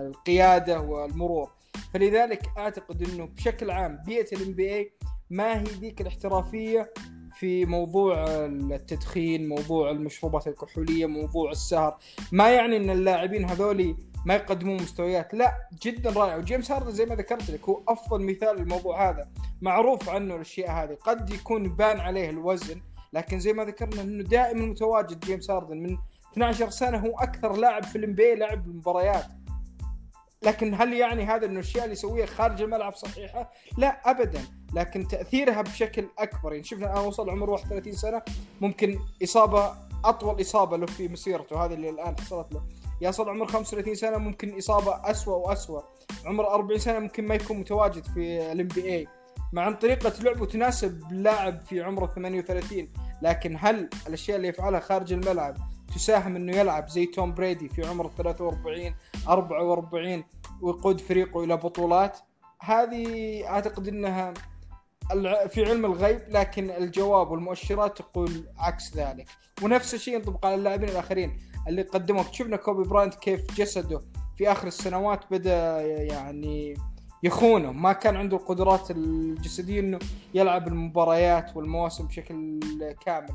[0.07, 1.51] القيادة والمرور.
[1.93, 4.93] فلذلك أعتقد إنه بشكل عام بيئة الام بي اي
[5.29, 6.93] ما هي ذيك الاحترافية
[7.41, 11.97] في موضوع التدخين موضوع المشروبات الكحولية موضوع السهر.
[12.31, 15.33] ما يعني إن اللاعبين هذولي ما يقدمون مستويات.
[15.33, 16.35] لا جدا رائع.
[16.35, 19.29] وجيمس هاردن زي ما ذكرت لك هو أفضل مثال للموضوع هذا.
[19.61, 20.97] معروف عنه الأشياء هذه.
[21.03, 22.81] قد يكون بان عليه الوزن
[23.13, 25.77] لكن زي ما ذكرنا إنه دائما متواجد جيمس هاردن.
[25.77, 25.97] من
[26.33, 29.25] 12 سنة هو أكثر لاعب في ال NBA لعب المباريات.
[30.43, 34.41] لكن هل يعني هذا إنه الاشياء اللي يسويها خارج الملعب صحيحة؟ لا ابدا.
[34.73, 36.51] لكن تأثيرها بشكل أكبر.
[36.51, 38.21] يعني شفنا الآن وصل عمره 31 سنة
[38.61, 39.73] ممكن إصابة
[40.05, 42.61] أطول إصابة له في مسيرته هذه اللي الآن حصلت له.
[43.01, 45.83] يصل عمر 35 سنة ممكن إصابة اسوء واسوء
[46.25, 49.07] عمر 40 سنة ممكن ما يكون متواجد في الام بي اي
[49.53, 52.89] مع ان طريقة لعبه تناسب لاعب في عمره 38
[53.21, 55.57] لكن هل الأشياء اللي يفعلها خارج الملعب
[55.95, 58.95] تساهم إنه يلعب زي توم بريدي في عمر 43
[59.27, 60.23] 44
[60.61, 62.19] ويقود فريقه إلى بطولات.
[62.59, 64.33] هذه أعتقد إنها
[65.47, 69.27] في علم الغيب لكن الجواب والمؤشرات تقول عكس ذلك.
[69.63, 71.37] ونفس الشيء ينطبق على اللاعبين الآخرين
[71.67, 72.23] اللي قدموا.
[72.31, 74.01] شفنا كوبي براينت كيف جسده
[74.37, 76.75] في آخر السنوات بدأ يعني
[77.23, 77.71] يخونه.
[77.71, 79.99] ما كان عنده القدرات الجسدية إنه
[80.33, 82.59] يلعب المباريات والمواسم بشكل
[83.05, 83.33] كامل.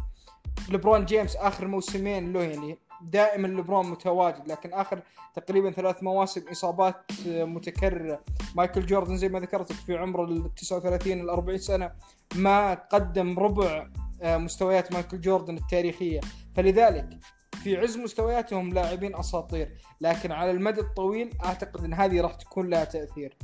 [0.70, 5.00] لبرون جيمس آخر موسمين له يعني دائما لبرون متواجد لكن آخر
[5.34, 8.20] تقريبا ثلاث مواسم إصابات متكررة.
[8.54, 11.90] مايكل جوردن زي ما ذكرت في عمر ال 39 ال 40 سنة
[12.34, 13.88] ما قدم ربع
[14.22, 16.20] آه، مستويات مايكل جوردن التاريخية.
[16.56, 17.08] فلذلك
[17.52, 22.84] في عز مستوياتهم لاعبين أساطير لكن على المدى الطويل أعتقد إن هذه راح تكون لها
[22.84, 23.36] تأثير.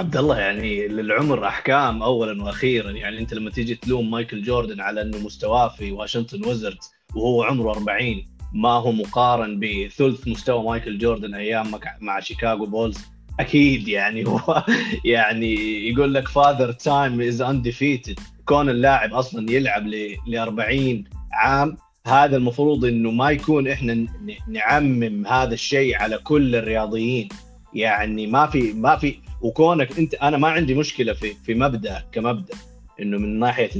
[0.00, 2.90] عبد الله يعني للعمر أحكام اولا وأخيرا.
[2.90, 7.70] يعني أنت لما تيجي تلوم مايكل جوردن على إنه مستواه في واشنطن ويزردز وهو عمره
[7.70, 8.24] 40
[8.54, 12.98] ما هو مقارن بثلث مستوى مايكل جوردن أيام مع شيكاغو بولز؟
[13.40, 14.64] أكيد يعني هو
[15.04, 15.54] يعني
[15.88, 19.86] يقول لك Father Time is undefeated كون اللاعب أصلا يلعب
[20.26, 21.76] ل 40 عام
[22.06, 24.06] هذا المفروض إنه ما يكون إحنا
[24.48, 27.28] نعمم هذا الشيء على كل الرياضيين.
[27.74, 32.54] يعني ما في ما في وكونك انت أنا ما عندي مشكلة في في مبدأ كمبدأ
[33.00, 33.70] إنه من ناحية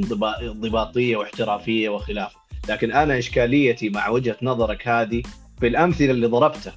[0.43, 5.23] انضباطية واحترافية وخلافه لكن أنا إشكاليتي مع وجهة نظرك هذه
[5.61, 6.73] في الامثله اللي ضربتها.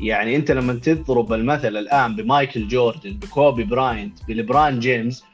[0.00, 5.24] يعني أنت لما تضرب المثل الآن بمايكل جوردن بكوبي براينت بليبران جيمس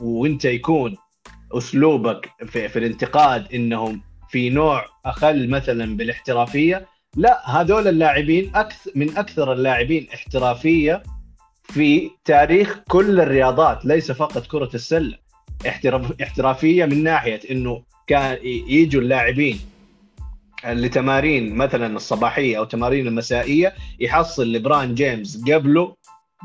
[0.00, 0.96] وأنت يكون
[1.52, 6.86] أسلوبك في, في الانتقاد إنهم في نوع أقل مثلا بالاحترافية
[7.16, 11.02] لا هذول اللاعبين أكثر من أكثر اللاعبين احترافية
[11.70, 15.18] في تاريخ كل الرياضات ليس فقط كرة السلة.
[16.22, 19.60] احترافية من ناحية إنه كان يجوا اللاعبين
[20.64, 25.94] لتمارين مثلا الصباحية أو تمارين المسائية يحصل لبران جيمس قبله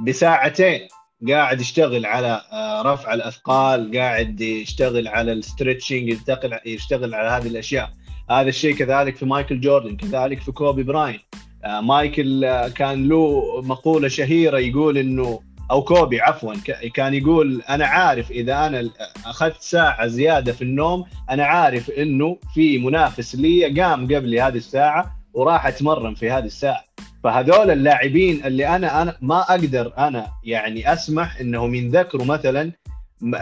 [0.06, 0.88] بساعتين
[1.30, 6.18] قاعد يشتغل على آه، رفع الأثقال قاعد يشتغل على ال stretching
[6.66, 7.92] يشتغل على هذه الأشياء.
[8.30, 11.20] هذا الشيء كذلك في مايكل جوردن كذلك في كوبي براينت.
[11.66, 15.40] مايكل آه، كان له مقولة شهيرة يقول إنه
[15.72, 16.54] أو كوبي عفوا
[16.94, 18.90] كان يقول أنا عارف إذا أنا
[19.26, 25.16] أخذت ساعة زيادة في النوم أنا عارف إنه في منافس لي قام قبلي هذه الساعة
[25.34, 26.84] وراح أتمرن في هذه الساعة.
[27.24, 32.72] فهذول اللاعبين اللي أنا أنا ما أقدر أنا يعني أسمح إنهم ينذكروا مثلا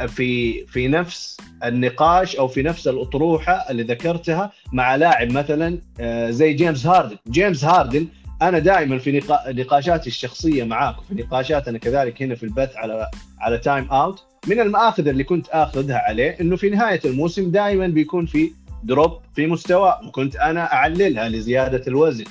[0.08, 6.54] في في نفس النقاش أو في نفس الأطروحة اللي ذكرتها مع لاعب مثلا آه، زي
[6.54, 8.08] جيمس هاردن، جيمس هاردن
[8.42, 13.10] أنا دائما في نقاشاتي الشخصية معاك وفي نقاشاتنا كذلك هنا في البث على
[13.40, 18.26] على Time Out من المآخذ اللي كنت آخذها عليه إنه في نهاية الموسم دائما بيكون
[18.26, 18.52] في
[18.84, 20.00] drop في مستوى.
[20.08, 22.24] وكنت أنا أعللها لزيادة الوزن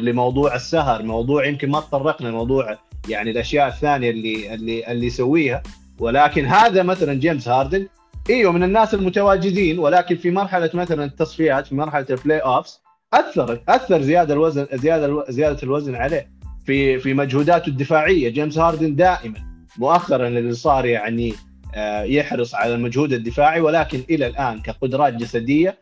[0.00, 5.62] لموضوع السهر موضوع يمكن ما تطرقنا لموضوع يعني الأشياء الثانية اللي اللي اللي يسويها.
[6.00, 7.86] ولكن هذا مثلا جيمس هاردن
[8.30, 12.80] إيوه من الناس المتواجدين ولكن في مرحلة مثلا التصفيات في مرحلة ال playoffs
[13.14, 16.30] أثر أثر زيادة الوزن زيادة زيادة الوزن عليه
[16.66, 18.28] في في مجهوداته الدفاعية.
[18.28, 19.34] جيمس هاردن دائما
[19.78, 21.34] مؤخرا اللي صار يعني
[21.74, 25.78] آه، يحرص على المجهود الدفاعي ولكن إلى الآن كقدرات جسدية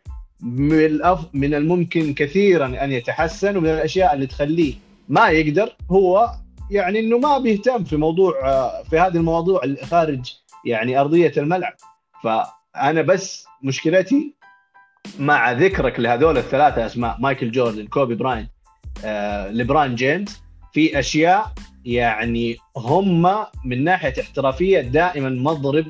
[1.32, 4.74] من الممكن كثيرا أن يتحسن ومن الأشياء اللي تخليه
[5.08, 6.30] ما يقدر هو
[6.70, 11.74] يعني إنه ما بيهتم في موضوع آه، في هذه المواضيع خارج يعني أرضية الملعب.
[12.22, 14.34] فأنا بس مشكلتي
[15.18, 18.48] مع ذكرك لهذول الثلاثة أسماء مايكل جوردن كوبي براينت
[19.04, 20.42] آه، ليبران جيمس
[20.72, 21.52] في أشياء
[21.84, 25.86] يعني هم من ناحية احترافية دائما مضرب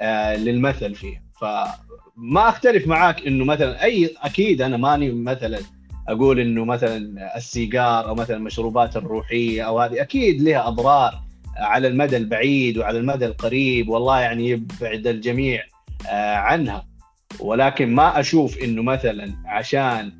[0.00, 5.60] آه، للمثل فيه فما أختلف معاك إنه مثلا أي أكيد أنا ماني مثلا
[6.08, 11.20] أقول إنه مثلا السيجار أو مثلا المشروبات الروحية أو هذه أكيد لها أضرار
[11.56, 15.62] على المدى البعيد وعلى المدى القريب والله يعني يبعد الجميع
[16.08, 16.86] آه، عنها.
[17.40, 20.12] ولكن ما أشوف إنه مثلا عشان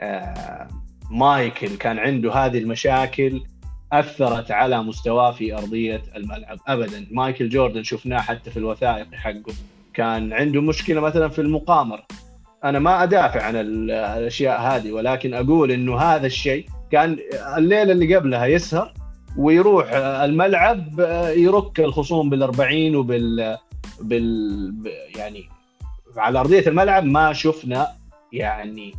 [0.00, 0.68] آه،
[1.10, 3.42] مايكل كان عنده هذه المشاكل
[3.92, 7.06] أثرت على مستواه في أرضية الملعب ابدا.
[7.10, 9.54] مايكل جوردن شفناه حتى في الوثائق حقه
[9.94, 12.06] كان عنده مشكلة مثلا في المقامرة.
[12.64, 17.18] أنا ما أدافع عن الأشياء هذه ولكن أقول إنه هذا الشيء كان
[17.56, 18.92] الليلة اللي قبلها يسهر
[19.36, 21.00] ويروح الملعب
[21.36, 23.58] يرك الخصوم بال40 وبال
[24.00, 24.74] بال
[25.16, 25.48] يعني
[26.16, 27.86] على أرضية الملعب ما شفنا
[28.32, 28.94] يعني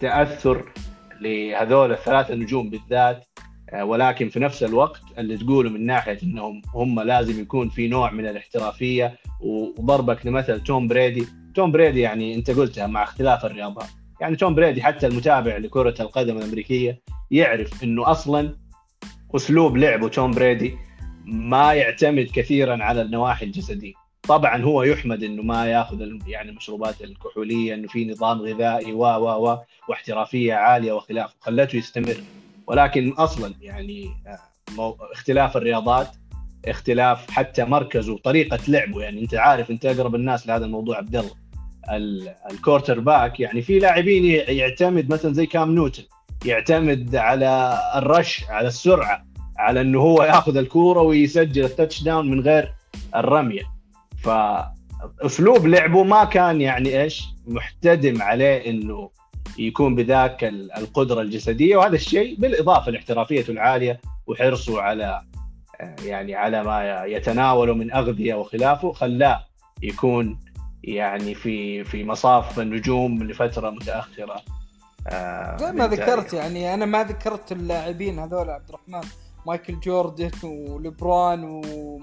[0.00, 0.72] تأثر
[1.20, 3.24] لهذول الثلاثة نجوم بالذات
[3.70, 8.10] آه، ولكن في نفس الوقت اللي تقوله من ناحية إنهم هم لازم يكون في نوع
[8.10, 11.26] من الاحترافية وضربك لمثل توم بريدي
[11.58, 13.88] توم بريدي يعني انت قلتها مع اختلاف الرياضات
[14.20, 17.00] يعني توم بريدي حتى المتابع لكرة القدم الأمريكية
[17.30, 18.56] يعرف إنه أصلا
[19.36, 20.76] أسلوب لعبه توم بريدي
[21.24, 23.92] ما يعتمد كثيرا على النواحي الجسدية.
[24.22, 29.48] طبعا هو يحمد إنه ما يأخذ يعني المشروبات الكحولية إنه في نظام غذائي و و
[29.48, 32.16] و واحترافية عالية وخلافه خلته يستمر.
[32.66, 34.10] ولكن أصلا يعني
[34.78, 36.08] آه، اختلاف الرياضات
[36.68, 39.02] اختلاف حتى مركزه وطريقه لعبه.
[39.02, 41.47] يعني أنت عارف أنت أقرب الناس لهذا الموضوع عبد الله.
[42.50, 46.02] ال quarterback يعني في لاعبين يعتمد مثلا زي كام نيوتن
[46.44, 49.24] يعتمد على ال rush على السرعة
[49.58, 52.72] على إنه هو ياخذ الكورة ويسجل ال touchdown من غير
[53.16, 53.62] الرمية.
[54.22, 59.10] فاسلوب لعبه ما كان يعني إيش محتم عليه إنه
[59.58, 60.44] يكون بذاك
[60.78, 65.20] القدرة الجسدية وهذا الشيء بالإضافة لاحترافيته العالية وحرصه على
[66.04, 69.44] يعني على ما يتناوله من أغذية وخلافه خلاه
[69.82, 70.38] يكون
[70.94, 74.42] يعني في في مصاف النجوم لفترة متأخرة.
[75.08, 79.08] آه، زي ما ذكرت يعني أنا ما ذكرت اللاعبين هذول عبد الرحمن.
[79.46, 81.44] مايكل جوردن وليبران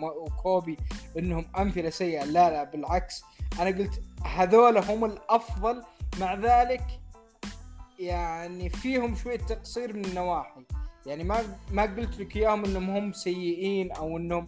[0.02, 0.78] وكوبي
[1.18, 2.24] إنهم أمثلة سيئة.
[2.24, 3.24] لا لا بالعكس.
[3.60, 5.84] أنا قلت هذول هم الأفضل.
[6.20, 6.84] مع ذلك
[8.00, 10.62] يعني فيهم شوية تقصير من النواحي.
[11.06, 14.48] يعني ما ما قلت لك إياهم إنهم هم سيئين أو إنهم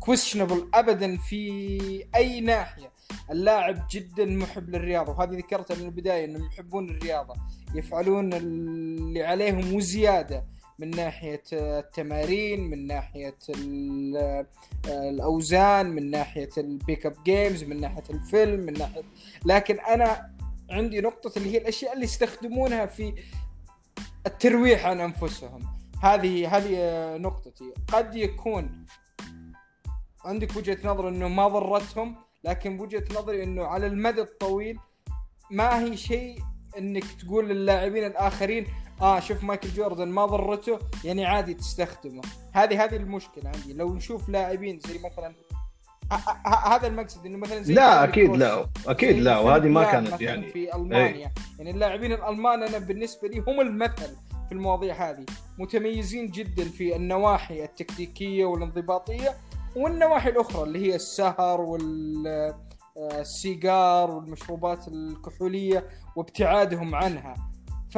[0.00, 2.92] questionable ابدا في أي ناحية.
[3.30, 7.34] اللاعب جدا محب للرياضة وهذه ذكرتها من البداية إنهم يحبون الرياضة
[7.74, 10.44] يفعلون اللي عليهم وزيادة
[10.78, 13.36] من ناحية التمارين من ناحية
[14.86, 19.02] الأوزان من ناحية ال pickup games من ناحية الفيلم من ناحية.
[19.44, 20.30] لكن أنا
[20.70, 23.14] عندي نقطة اللي هي الأشياء اللي يستخدمونها في
[24.26, 25.77] الترويح عن أنفسهم.
[26.02, 26.76] هذه هذه
[27.16, 27.72] نقطتي.
[27.92, 28.86] قد يكون
[30.24, 34.78] عندك وجهة نظر إنه ما ضرتهم لكن بوجهه نظري إنه على المدى الطويل
[35.50, 36.38] ما هي شيء
[36.78, 38.66] إنك تقول للاعبين الآخرين
[39.00, 40.78] آه شوف مايكل جوردن ما ضرته.
[41.04, 42.22] يعني عادي تستخدمه.
[42.52, 43.72] هذه هذه المشكلة عندي.
[43.72, 45.34] لو نشوف لاعبين زي مثلا
[46.66, 50.74] هذا المقصد إنه مثلا زي لا أكيد لا أكيد لا وهذه ما كانت يعني في
[50.74, 51.26] ألمانيا.
[51.26, 51.32] أي.
[51.58, 54.16] يعني اللاعبين الألمان أنا بالنسبة لي هم المثل.
[54.48, 55.26] في المواضيع هذه.
[55.58, 59.36] متميزين جدا في النواحي التكتيكية والانضباطية
[59.76, 61.60] والنواحي الأخرى اللي هي السهر
[62.96, 65.86] والسيجار والمشروبات الكحولية
[66.16, 67.34] وابتعادهم عنها.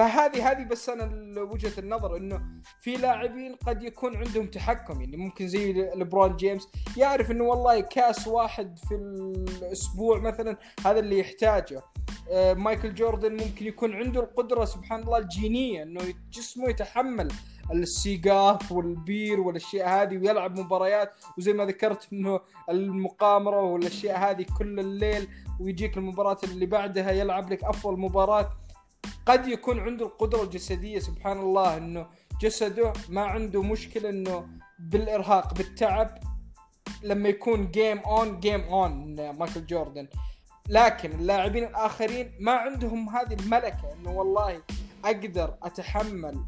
[0.01, 2.41] فهذه هذه بس أنا وجهة النظر إنه
[2.81, 5.01] في لاعبين قد يكون عندهم تحكم.
[5.01, 6.69] يعني ممكن زي لبرون جيمس.
[6.97, 11.83] يعرف إنه والله كاس واحد في الأسبوع مثلا هذا اللي يحتاجه.
[12.31, 16.01] آه، مايكل جوردن ممكن يكون عنده القدرة سبحان الله الجينية إنه
[16.33, 17.29] جسمه يتحمل
[17.73, 21.13] السيجار والبير والأشياء هذه ويلعب مباريات.
[21.39, 22.41] وزي ما ذكرت إنه
[22.71, 25.29] المقامرة والأشياء هذه كل الليل
[25.61, 28.51] ويجيك المباراة اللي بعدها يلعب لك أفضل مباراة.
[29.27, 32.07] قد يكون عنده القدرة الجسدية سبحان الله إنه
[32.41, 34.49] جسده ما عنده مشكلة إنه
[34.79, 36.19] بالإرهاق بالتعب
[37.03, 40.09] لما يكون game on game on مايكل جوردن.
[40.69, 44.63] لكن اللاعبين الآخرين ما عندهم هذه الملكة إنه والله
[45.05, 46.45] أقدر أتحمل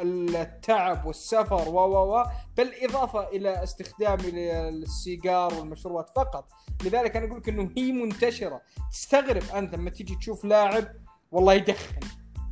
[0.00, 2.24] التعب والسفر و و و
[2.56, 6.48] بالإضافة إلى استخدامي للسيجار والمشروبات فقط.
[6.84, 8.62] لذلك أنا أقول لك إنه هي منتشرة.
[8.92, 10.88] تستغرب أنت لما تيجي تشوف لاعب
[11.32, 12.00] والله يدخن.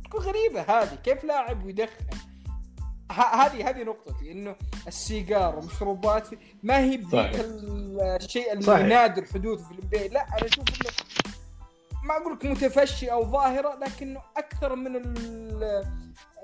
[0.09, 2.05] تقول غريبة هذه كيف لاعب ويدخن
[3.11, 4.55] هذه هذه نقطتي إنه
[4.87, 6.27] السيجار والمشروبات
[6.63, 7.45] ما هي بذيك
[8.21, 10.89] الشيء اللي نادر حدوثه في البيت لا أنا أشوف إنه
[12.07, 14.95] ما أقول لك متفشي أو ظاهرة لكنه أكثر من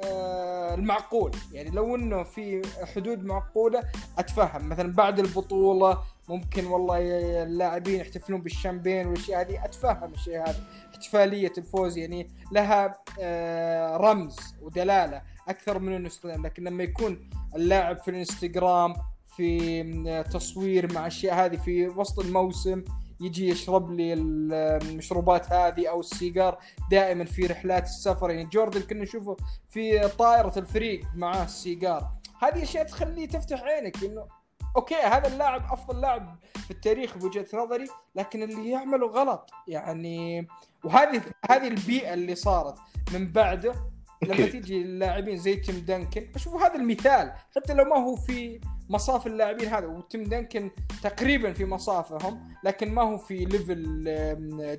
[0.04, 1.32] آه، المعقول.
[1.52, 2.62] يعني لو إنه في
[2.96, 3.84] حدود معقولة
[4.18, 4.70] أتفهم.
[4.70, 6.98] مثلا بعد البطولة ممكن والله
[7.44, 9.66] اللاعبين يحتفلون بالشامبين والأشياء هذه.
[9.66, 10.64] أتفهم الشيء هذا.
[10.92, 18.12] احتفالية الفوز يعني لها آه، رمز ودلالة أكثر من انه لكن لما يكون اللاعب في
[18.12, 18.94] الإنستغرام
[19.36, 22.84] في تصوير مع الأشياء هذه في وسط الموسم
[23.20, 26.58] يجي يشرب لي المشروبات هذه أو السيجار
[26.92, 28.30] دائما في رحلات السفر.
[28.30, 29.38] يعني جوردن كنا نشوفه
[29.70, 32.10] في طائرة الفريق معاه السيجار.
[32.42, 34.28] هذه أشياء تخليه تفتح عينك إنه
[34.76, 39.50] okay هذا اللاعب أفضل لاعب في التاريخ بوجهة نظري لكن اللي يعمله غلط.
[39.68, 40.48] يعني
[40.84, 42.76] وهذه هذه البيئة اللي صارت
[43.14, 43.76] من بعده.
[44.24, 47.34] لما تيجي اللاعبين زي تيم دنكن أشوف هذا المثال.
[47.56, 48.60] حتى لو ما هو في
[48.90, 50.72] مصاف اللاعبين هذا وتيم دنكن
[51.04, 54.04] تقريبا في مصافهم لكن ما هو في level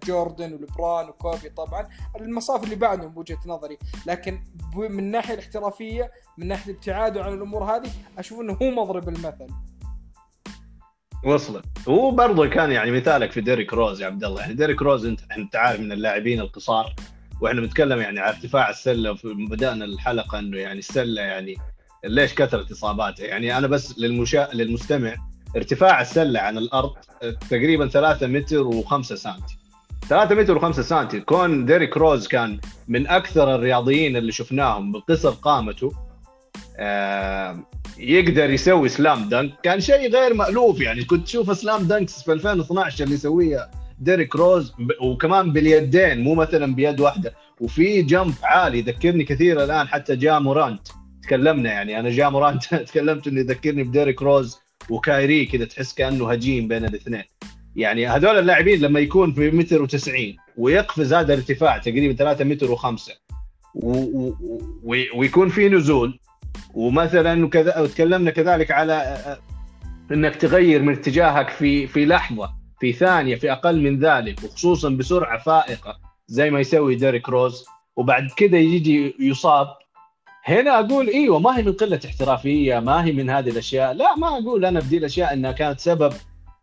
[0.07, 1.89] جوردن ولبران وكوبي طبعا.
[2.21, 3.79] المصاف اللي بعدهم بوجهة نظري.
[4.07, 4.41] لكن
[4.77, 9.47] من الناحية الاحترافية من ناحية ابتعاده عن الأمور هذه أشوف إنه هو مضرب المثل.
[11.25, 11.65] وصلت.
[11.89, 14.41] هو برضه كان يعني مثالك في ديريك روز يا عبد الله.
[14.41, 16.95] يعني ديريك روز انت انت عارف من اللاعبين القصار
[17.41, 21.57] وإحنا بنتكلم يعني على ارتفاع السلة بدأنا الحلقة إنه يعني السلة يعني
[22.05, 24.49] ليش كثرت إصاباته؟ يعني أنا بس للمشا...
[24.53, 25.15] للمستمع
[25.57, 26.93] ارتفاع السلة عن الأرض
[27.51, 29.59] تقريبا 3 متر و5 سنتي.
[30.09, 31.21] 3 متر و5 سنتي.
[31.21, 35.93] كون ديريك روز كان من أكثر الرياضيين اللي شفناهم بقصر قامته
[36.77, 37.65] آه
[37.99, 41.05] يقدر يسوي slam dunk كان شيء غير مألوف يعني.
[41.05, 47.01] كنت تشوف slam dunks في 2012 اللي يسويها ديريك روز وكمان باليدين مو مثلا بيد
[47.01, 47.35] واحدة.
[47.61, 50.89] وفي jump عالي يذكرني كثير الآن حتى جا مورانت.
[51.25, 52.01] تكلمنا يعني.
[52.01, 54.59] أنا جا مورانت تكلمت إنه يذكرني بديريك روز
[54.91, 57.25] وكايري كذا تحس كأنه هجين بين الاثنين.
[57.77, 60.11] يعني هذول اللاعبين لما يكون في متر و90
[60.57, 63.12] ويقفز هذا الارتفاع تقريبا 3 متر و5
[65.14, 66.18] ويكون في نزول
[66.75, 69.18] ومثلا وكذا وتكلمنا كذلك على
[70.12, 72.51] إنك تغير من اتجاهك في في لحظة
[72.81, 77.64] في ثانية في أقل من ذلك وخصوصا بسرعة فائقة زي ما يسوي ديريك روز.
[77.97, 79.66] وبعد كذا يجي يصاب
[80.45, 83.93] هنا أقول إيوه ما هي من قلة احترافية ما هي من هذه الأشياء.
[83.93, 86.13] لا ما أقول أنا بدي الأشياء إنها كانت سبب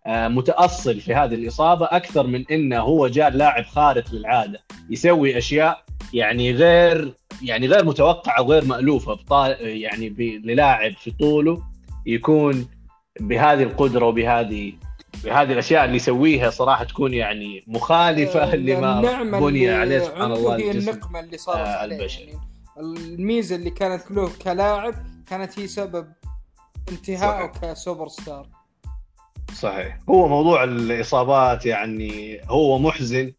[0.06, 4.60] آه، متأصل في هذه الإصابة أكثر من إنه هو جاء لاعب خارق للعادة.
[4.90, 9.18] يسوي أشياء يعني غير يعني غير متوقعة وغير مألوفة.
[9.60, 10.10] يعني
[10.46, 11.64] للاعب في طوله
[12.06, 12.68] يكون
[13.20, 14.74] بهذه القدرة وبهذه
[15.24, 20.72] بهذه الأشياء اللي يسويها صراحة تكون يعني مخالفة آه لما بني عليه سبحان الله هي
[20.72, 22.51] النقمة اللي صارت آه عليه البشر يعني.
[22.80, 24.93] الميزة اللي كانت له كلاعب
[25.30, 26.07] كانت هي سبب
[26.91, 28.47] انتهائه كسوبر ستار.
[29.53, 29.99] صحيح.
[30.09, 33.34] هو موضوع الإصابات يعني هو محزن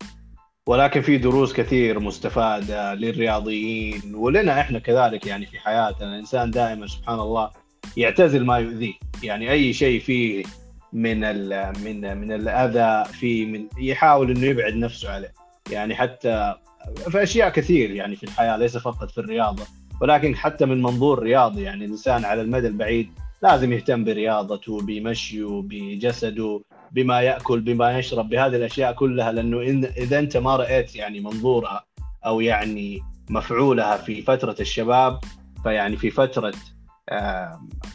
[0.67, 6.09] ولكن في دروس كثير مستفادة للرياضيين ولنا إحنا كذلك يعني في حياتنا.
[6.09, 7.51] الإنسان دائما سبحان الله
[7.97, 8.95] يعتزل ما يؤذيه.
[9.23, 10.45] يعني أي شيء فيه
[10.93, 11.21] من
[11.85, 15.33] من من الأذى في من يحاول إنه يبعد نفسه عليه.
[15.71, 16.55] يعني حتى
[17.11, 19.63] في أشياء كثير يعني في الحياة ليس فقط في الرياضة.
[20.01, 23.11] ولكن حتى من منظور رياضي يعني الإنسان على المدى البعيد
[23.43, 26.63] لازم يهتم برياضته بمشيه بجسده
[26.93, 29.33] بما يأكل بما يشرب بهذه الأشياء كلها.
[29.33, 31.85] لأنه إن إذا أنت ما رأيت يعني منظورها
[32.27, 35.21] أو يعني مفعولها في فترة الشباب
[35.63, 36.55] فيعني في فترة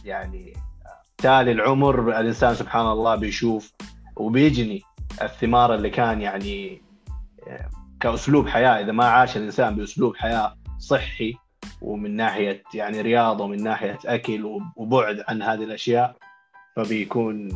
[0.05, 0.53] يعني
[1.17, 3.73] تالي العمر الإنسان سبحان الله بيشوف
[4.15, 4.81] وبيجني
[5.21, 6.81] الثمار اللي كان يعني
[7.99, 11.33] كأسلوب حياة إذا ما عاش الإنسان بأسلوب حياة صحي
[11.81, 16.15] ومن ناحية يعني رياضة ومن ناحية أكل وبعد عن هذه الأشياء
[16.75, 17.49] فبيكون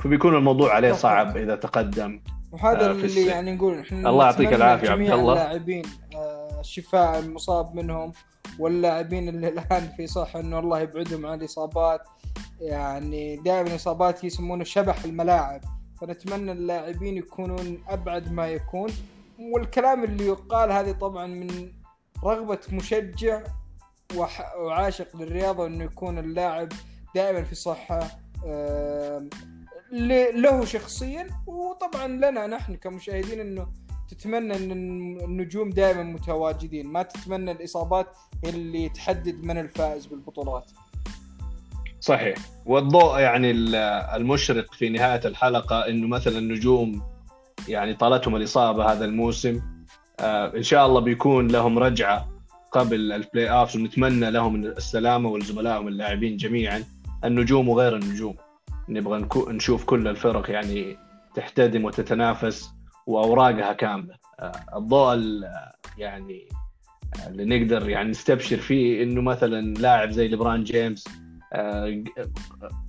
[0.00, 2.20] فبيكون الموضوع عليه صعب إذا تقدم
[2.52, 5.32] وهذا اللي يعني نقول إحنا الله يعطيك العافية عبد الله.
[5.32, 5.82] اللاعبين
[6.60, 8.12] الشفاء المصاب منهم
[8.58, 12.00] واللاعبين اللي الآن في صح إنه الله يبعدهم عن الإصابات.
[12.60, 15.60] يعني دائما الإصابات يسمونه شبح الملاعب.
[16.00, 18.90] فنتمنى اللاعبين يكونون أبعد ما يكون.
[19.38, 21.72] والكلام اللي يقال هذه طبعا من
[22.24, 23.42] رغبة مشجع
[24.58, 26.68] وعاشق للرياضة إنه يكون اللاعب
[27.14, 28.10] دائما في صحة
[30.34, 31.28] له شخصيا.
[31.46, 33.66] وطبعا لنا نحن كمشاهدين إنه
[34.08, 34.70] تتمنى إن
[35.20, 36.86] النجوم دائما متواجدين.
[36.86, 38.06] ما تتمنى الإصابات
[38.44, 40.70] اللي تحدد من الفائز بالبطولات.
[42.04, 42.38] صحيح.
[42.66, 43.50] والضوء يعني
[44.16, 47.02] المشرق في نهاية الحلقة إنه مثلا النجوم
[47.68, 49.60] يعني طالتهم الإصابة هذا الموسم.
[50.20, 52.28] آه إن شاء الله بيكون لهم رجعة
[52.72, 56.84] قبل ال playoff ونتمنى لهم السلامة ولزملائهم اللاعبين جميعا.
[57.24, 58.36] النجوم وغير النجوم.
[58.88, 60.96] نبغى نشوف كل الفرق يعني
[61.34, 62.70] تحتدم وتتنافس
[63.06, 64.14] وأوراقها كاملة.
[64.40, 65.40] آه، الضوء
[65.98, 66.48] يعني
[67.26, 71.23] اللي نقدر يعني نستبشر فيه إنه مثلا لاعب زي ليبران جيمس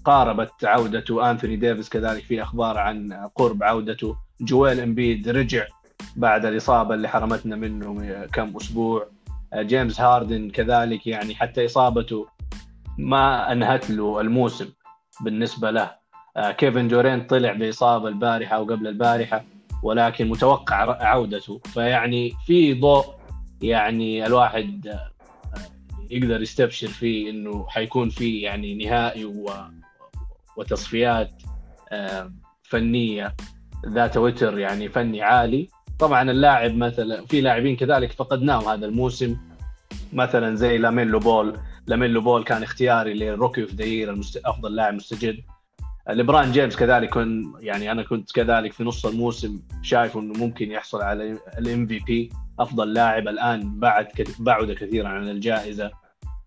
[0.06, 5.66] قاربت عودته أنثوني ديفيس كذلك في أخبار عن قرب عودته جويل إمبيد رجع
[6.16, 9.08] بعد الإصابة اللي حرمتنا منه كم أسبوع.
[9.56, 12.28] جيمس هاردن كذلك يعني حتى إصابته
[12.98, 14.70] ما أنهت له الموسم
[15.22, 15.92] بالنسبة له.
[16.58, 19.44] كيفن دورين طلع بإصابة البارحة أو قبل البارحة
[19.84, 21.60] ولكن متوقع عودته.
[21.74, 23.06] فيعني في ضوء
[23.62, 25.00] يعني الواحد
[26.10, 29.52] يقدر يستبشر فيه إنه حيكون في يعني نهائي و...
[30.58, 31.32] وتصفيات
[32.64, 33.36] فنية
[33.88, 35.70] ذات وتر يعني فني عالي.
[36.00, 39.38] طبعا اللاعب مثلا في لاعبين كذلك فقدناهم هذا الموسم.
[40.14, 41.58] مثلا زي لاميلو بول.
[41.88, 45.38] لاميلو بول كان اختياري لل rookie of the أفضل لاعب مستجد.
[46.10, 51.02] ليبران جيمس كذلك كن يعني أنا كنت كذلك في نص الموسم شايف إنه ممكن يحصل
[51.02, 54.08] على ال MVP أفضل لاعب الآن بعد
[54.40, 55.92] بعد كثيرا عن الجائزة.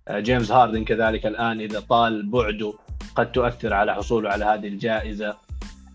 [0.09, 2.75] آه، جيمس هاردن كذلك الآن إذا طال بعده
[3.15, 5.37] قد تؤثر على حصوله على هذه الجائزة.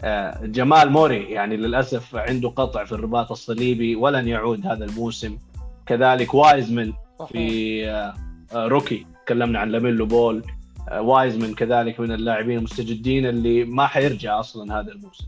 [0.01, 5.37] آه، جمال موري يعني للأسف عنده قطع في الرباط الصليبي ولن يعود هذا الموسم.
[5.85, 6.93] كذلك وايزمن
[7.27, 8.13] في آه،
[8.55, 10.43] rookie تكلمنا عن لاميلو بول.
[10.91, 15.25] وايزمن كذلك من اللاعبين المستجدين اللي ما حيرجع أصلا هذا الموسم.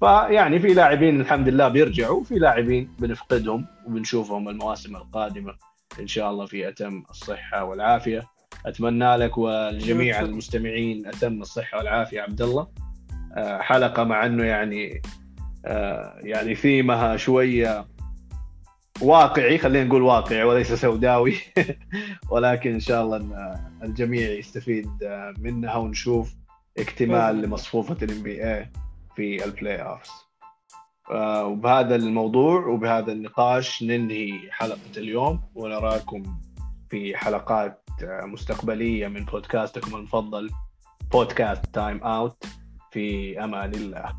[0.00, 5.54] فيعني في لاعبين الحمد لله بيرجعوا وفي لاعبين بنفقدهم وبنشوفهم المواسم القادمة
[6.00, 8.22] إن شاء الله في أتم الصحة والعافية.
[8.66, 12.68] أتمنى لك والجميع المستمعين أتم الصحة والعافية عبد الله.
[13.36, 15.02] آه، حلقة مع أنه يعني
[15.66, 17.86] آه، يعني ثيمها شوية
[19.02, 21.36] واقعي خلينا نقول واقعي وليس سوداوي.
[22.30, 24.90] ولكن إن شاء الله إن الجميع يستفيد
[25.38, 26.34] منها ونشوف
[26.78, 28.70] اكتمال لمصفوفة ال NBA
[29.16, 30.10] في ال playoffs
[31.10, 36.22] آه، وبهذا الموضوع وبهذا النقاش ننهي حلقة اليوم ونراكم
[36.90, 40.50] في حلقات مستقبلية من بودكاستكم المفضل
[41.12, 42.44] بودكاست تايم اوت
[42.90, 44.12] في أمان الله.